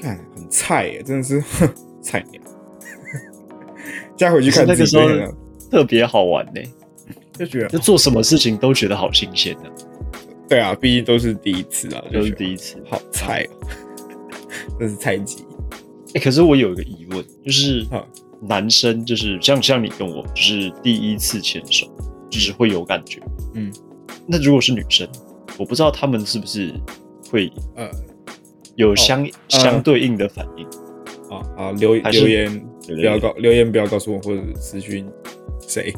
[0.00, 1.42] 看很菜耶，真的是
[2.02, 2.40] 菜鸟。
[4.16, 5.04] 再回去看那个时候
[5.70, 6.60] 特别好玩呢，
[7.32, 9.72] 就觉得就做什么事情都觉得好新鲜的，
[10.48, 12.76] 对啊，毕竟都是第一次啊，都是第一次。
[12.88, 13.66] 好菜哦，
[14.78, 15.44] 这是菜鸡。
[16.14, 18.06] 哎，可是我有一个疑问，就是 好
[18.40, 21.88] 男生就是像像你跟我，就是第一次牵手，
[22.30, 23.20] 就是会有感觉。
[23.54, 23.72] 嗯，
[24.28, 25.08] 那如果是女生，
[25.58, 26.72] 我不知道他们是不是
[27.28, 27.90] 会呃，
[28.76, 30.66] 有相相对应的反应。
[31.30, 35.06] 啊啊，留留言不要告留言不要告诉我，或者私讯
[35.66, 35.92] 谁。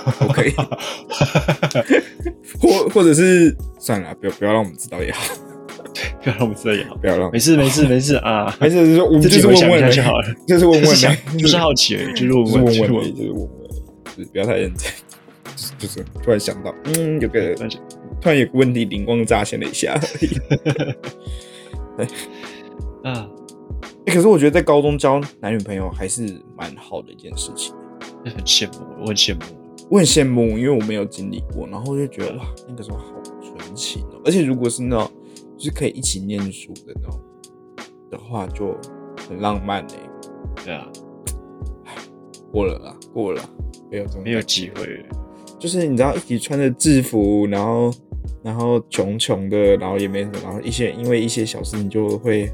[0.18, 0.50] 都可以，
[2.58, 5.34] 或或者是算了，不要 不要让我们知道也好，
[6.22, 10.90] 不要让我们知道也好，不要让没事没事没事啊， 没事，就是说我们就是问问就好了，就是问问
[11.36, 13.40] 就是好奇而已，就是就是问问问而已，问问就是问。
[13.40, 13.50] 问，
[14.16, 14.90] 就是不要太认真，
[15.78, 17.54] 就是突然想到，嗯，有个。
[18.22, 19.98] 突然有个问题灵光乍现了一下
[22.00, 23.08] 而已。
[23.08, 23.28] 啊，
[24.06, 27.74] 欸可是我觉得在高中交男女朋友还是蛮好的一件事情。
[28.24, 29.40] 很羡慕，我很羡慕。
[29.90, 33.04] 我很羡慕，因为我没有经历过，然后就觉得哇，那个时候好
[33.42, 34.20] 纯情哦。
[34.24, 35.10] 而且如果是那种
[35.56, 37.20] 就是可以一起念书的那种
[38.10, 38.76] 的话，就
[39.28, 40.10] 很浪漫哎。
[40.64, 40.86] 对啊，
[42.52, 43.42] 过了啦，过了，
[43.90, 45.08] 没有没有机会了。
[45.58, 47.92] 就是你知道一起穿着制服，然后
[48.42, 52.46] 然后穷穷的，然后也没什么，然后一些因为一些小事你就会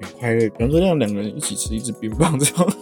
[0.00, 2.72] 很快乐，比方说让两个人一起吃一支冰棒这样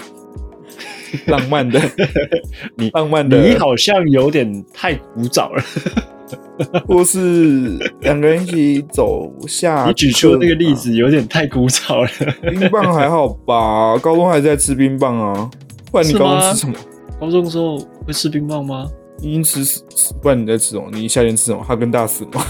[1.27, 1.81] 浪漫的，
[2.77, 5.63] 你浪漫的，你好像有点太古早了。
[6.87, 9.87] 或是两个人一起走下。
[9.89, 12.11] 你举出的那个例子有点太古早了。
[12.43, 13.97] 冰棒还好吧？
[13.99, 15.51] 高中还在吃冰棒啊？
[15.91, 16.75] 不然你高中吃什么？
[17.19, 18.87] 高中的时候会吃冰棒吗？
[19.21, 19.83] 已经吃吃，
[20.23, 20.89] 不然你在吃什么？
[20.93, 21.63] 你夏天吃什么？
[21.63, 22.45] 哈根达斯吗？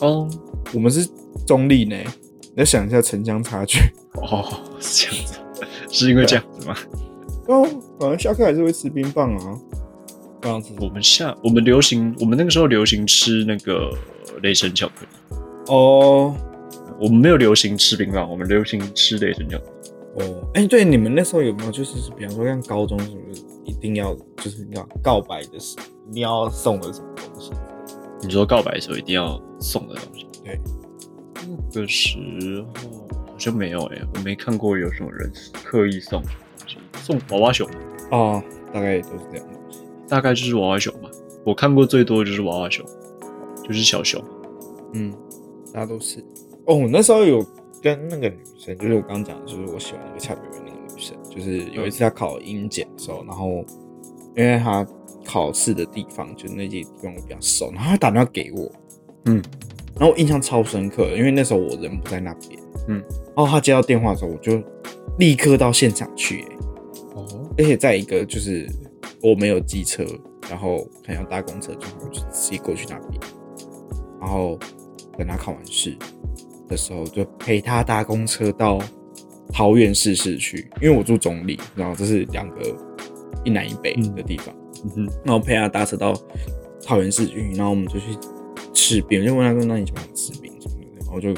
[0.00, 0.28] 哦，
[0.72, 1.08] 我们是
[1.46, 1.96] 中立呢。
[2.54, 3.78] 你要想一下城乡差距。
[4.14, 4.44] 哦，
[4.78, 5.34] 是这样子，
[5.90, 6.76] 是因为这样子吗？
[7.48, 7.64] 哦，
[7.98, 9.58] 反正下课还是会吃冰棒啊。
[10.42, 13.90] 这样子，我们下我们流行，我们那个时候流行吃那个
[14.42, 15.36] 雷神巧克力。
[15.68, 16.34] 哦，
[17.00, 19.90] 我们没有流行吃冰棒，我们流行吃雷神巧克力。
[20.16, 27.52] 哦，哎，对，你们那时候有没有就是比方说像高中是不是一定要就是要告白的时候一定要送的什么东西？
[28.22, 30.26] 你说告白的时候一定要送的东西？
[30.44, 30.60] 对，
[31.72, 32.82] 那个时候
[33.26, 35.32] 好像没有哎，我没看过有什么人
[35.64, 36.30] 刻意送东
[36.66, 37.68] 西，送娃娃熊。
[38.10, 38.42] 哦，
[38.72, 39.46] 大概都是这样。
[40.08, 41.10] 大概就是娃娃熊吧，
[41.44, 42.84] 我看过最多的就是娃娃熊，
[43.64, 44.22] 就是小熊。
[44.92, 45.10] 嗯，
[45.72, 46.22] 大家都是。
[46.66, 47.42] 哦，那时候有
[47.82, 53.64] 跟那个女生，就是我刚刚讲的，就是我喜欢那个蔡北北那个女生，就是有一次她考英检的时候，然后
[54.36, 54.86] 因为她
[55.32, 58.70] 考试的地方就那些地方我比较熟，然后他打电话给我，
[59.24, 59.42] 嗯，
[59.98, 63.02] 然后我印象超深刻，因为那时候我人不在那边，嗯，
[63.34, 64.62] 然后他接到电话的时候，我就
[65.18, 66.56] 立刻到现场去，哎，
[67.14, 67.26] 哦，
[67.56, 68.68] 而且在一个就是。
[69.24, 70.04] 我没有机车，
[70.50, 73.20] 然后可能要搭公车，就我就直接过去那边，
[74.20, 74.58] 然后
[75.16, 75.96] 等他考完试
[76.66, 78.80] 的时候，就陪他搭公车到
[79.52, 82.76] 桃园市市区，因为我住中立，然后这是两个
[83.44, 84.61] 一南一北的地方，嗯
[85.24, 86.12] 然后陪他搭车到
[86.84, 88.06] 桃园市区，然后我们就去
[88.72, 91.34] 吃冰，就问他说：“那你喜欢吃冰什么的？”然后就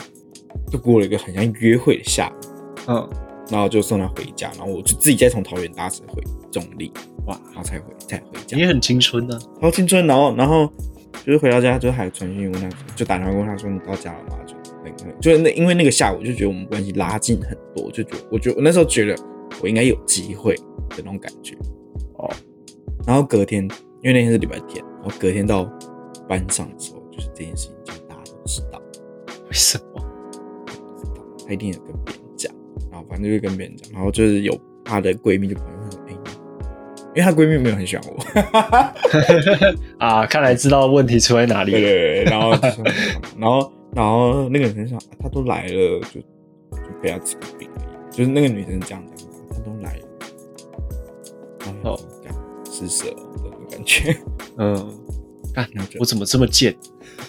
[0.71, 2.47] 就过了一个很像约会的下午，
[2.89, 3.09] 嗯，
[3.51, 6.93] 然后就送他回家，然后我就自己再从桃园搭车回中立。
[7.27, 10.07] 哇，然后才回才回家，也很青春呢，好青春。
[10.07, 10.71] 然后然后
[11.25, 14.39] 就是回到家，就还传讯问他，就打电话问他说你到家了吗？
[14.47, 19.17] 就那个就是那因为那个下午就觉得我们关系拉近很多，就觉得我觉得我那时候觉得
[19.63, 20.55] 我应该有机会
[20.91, 21.57] 的那种感觉。
[23.05, 23.63] 哦，然后隔天
[24.03, 25.65] 因为那天是礼拜天，然后隔天到
[26.29, 28.81] 班上的时候，就是这件事情就大家都知道，
[29.47, 30.03] 为什么？
[30.67, 30.73] 不
[31.07, 32.53] 知道，他一定有跟别人讲，
[32.91, 36.13] 然后反正就跟别人讲，然后就是有她的闺蜜就朋友说，哎。
[37.15, 38.17] 因为她闺蜜没有很喜欢我，
[40.05, 41.71] 啊，看来知道问题出在哪里。
[41.71, 42.51] 对对对，然后，
[43.39, 46.27] 然后，然后那个女生想，她都来了，就就
[47.01, 48.17] 陪她吃个饼而已。
[48.17, 50.05] 就是那个女生这样讲，她都来了，
[51.85, 52.01] 哦，
[52.89, 54.17] 施舍那种感觉。
[54.59, 54.75] 嗯，
[55.55, 55.69] 看
[55.99, 56.75] 我怎么这么贱？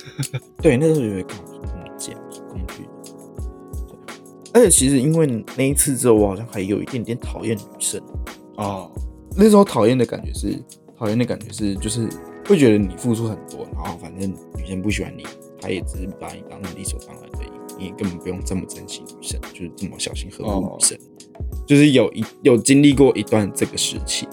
[0.62, 2.16] 对，那时候就会看我这么贱，
[2.50, 2.88] 工具。
[4.54, 8.02] 而且其实因为那一次之后，我好像还有一点点讨厌女生
[8.58, 8.92] 哦。
[9.38, 10.58] 那时候讨厌的感觉是，
[10.98, 12.08] 讨厌的感觉是，就是
[12.46, 15.26] 会觉得你付出很多，然后反正女生不喜欢你，
[15.60, 17.40] 她也只是把你当成理所当然的，
[17.78, 20.98] 你根本不用这么珍惜女生，就是这么小心呵护女生，
[21.68, 24.26] 就是有一有经历过一段这个时期，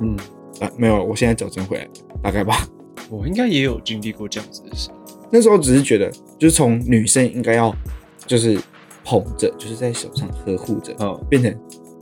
[0.00, 0.14] 嗯，
[0.62, 1.88] 啊，没有，我现在矫正回来，
[2.22, 2.66] 大概吧。
[3.10, 4.88] 我应该也有经历过这样子的事，
[5.30, 7.74] 那时候只是觉得，就是从女生应该要
[8.26, 8.58] 就是
[9.04, 11.54] 捧着，就是在手上呵护着，嗯，变成。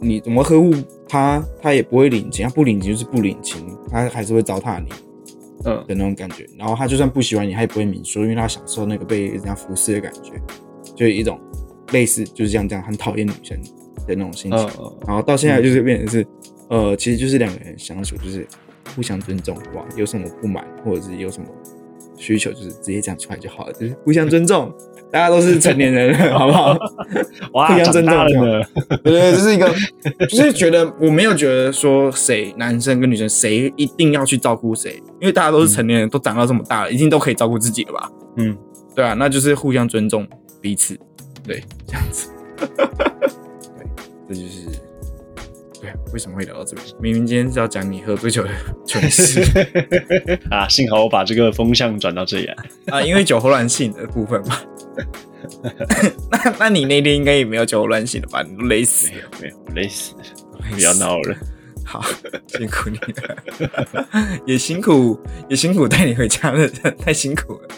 [0.02, 0.72] 你怎么呵护
[1.06, 4.88] 她，她也不会领情，她不领情就是不领情，她还是会糟蹋你，
[5.66, 6.46] 嗯的那种感觉。
[6.56, 10.32] 然后她就算不喜欢你，她也不会明说，因为她享受那个被人家服侍的感觉，
[10.96, 11.38] 就是一种
[11.92, 13.60] 类似就是这样这样很讨厌女生
[14.06, 14.68] 的那种心情。
[15.06, 16.26] 然后到现在就是变成是，
[16.70, 18.46] 呃，其实就是两个人相处就是
[18.96, 21.46] 互相尊重，哇，有什么不满或者是有什么
[22.16, 24.72] 需求，就是直接讲出来就好了，就是互相尊重。
[25.12, 26.78] 大家都是成年人，好不好？
[27.54, 28.64] 哇，互相尊重了。
[29.02, 29.68] 对 对，这是一个，
[30.28, 38.08] 就是觉得我没有觉得说谁男生跟女生谁一定要去照顾谁，因为大家都是成年人，都长到这么大了，一定都可以照顾自己了吧？
[38.36, 38.56] 嗯，
[38.94, 40.24] 对啊，那就是互相尊重
[40.60, 40.96] 彼此，
[41.42, 42.28] 对，这样子。
[42.70, 43.86] 对，
[44.28, 44.68] 这就是
[45.92, 46.12] 对。
[46.12, 46.86] 为什么会聊到这边？
[47.00, 48.50] 明明今天是要讲你喝醉酒的
[48.86, 49.40] 蠢 事
[50.50, 50.66] 啊！
[50.68, 54.56] 幸好我把这个风向转到这里来啊，因为酒后乱性的部分嘛。
[56.30, 58.42] 那那你那天应该也没有酒后乱性了吧？
[58.42, 60.22] 你都累死了，没有累死了，
[60.74, 61.36] 不要闹了。
[61.84, 62.04] 好，
[62.46, 65.18] 辛苦你了， 也辛苦
[65.48, 66.68] 也辛苦带你回家了，
[66.98, 67.68] 太辛苦了。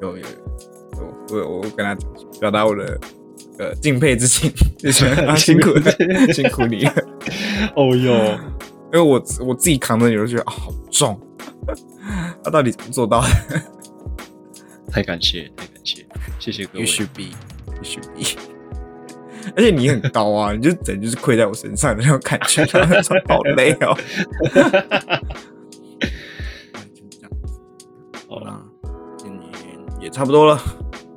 [0.00, 2.98] 有有有，我我跟他讲，表达我的
[3.58, 5.90] 呃敬佩之情， 就是啊 辛苦了，
[6.32, 6.84] 辛苦你。
[7.76, 8.38] 哦哟，
[8.92, 11.20] 因为我我自己扛着你，我就觉得啊好重，
[12.42, 13.28] 他到底怎么做到的
[14.90, 16.06] 太感谢，太感谢，
[16.38, 16.90] 谢谢各位？You。
[16.90, 17.22] should be,
[17.76, 18.40] you should be。
[19.56, 23.96] 而且你很高啊，你就整就是跪在我身上的那种感觉，说好累哦。
[28.26, 28.62] 好了，啦，
[29.18, 29.50] 今年
[30.00, 30.58] 也差不多了。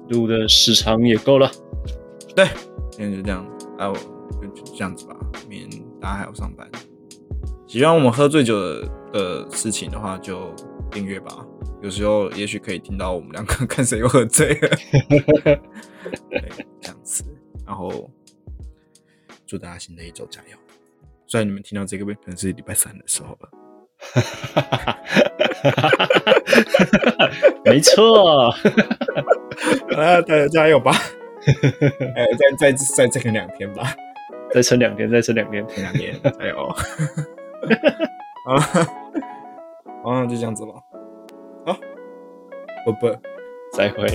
[0.09, 1.49] 录的时长也够了。
[2.37, 2.45] 对，
[2.91, 3.43] 今天就这样，
[3.79, 3.95] 啊，我
[4.39, 5.15] 就就这样子吧，
[5.49, 6.69] 明天大家还要上班。
[7.65, 10.53] 喜欢我们喝醉酒的的事情的话，就
[10.91, 11.43] 订阅吧。
[11.81, 14.69] 有时候也许可以听到我们两个 看谁又喝醉了，
[15.41, 15.59] 对，
[16.79, 17.23] 这样子。
[17.65, 18.07] 然后
[19.47, 20.55] 祝大家新的一周加油！
[21.25, 23.49] 虽然你们听到这个可能是礼拜三的时候了，
[27.65, 28.51] 没错，
[29.97, 30.93] 啊，大家加油吧！
[32.15, 32.25] 呃，
[32.59, 33.95] 再再再再撑两天吧，
[34.53, 35.65] 再撑两天，再撑两天。
[35.67, 36.75] 撑两天，加油！
[38.45, 38.61] 好了，
[40.03, 40.73] 好，那就这样子吧。
[41.65, 41.77] 好，
[42.85, 43.15] 不不。
[43.73, 44.07] 再会。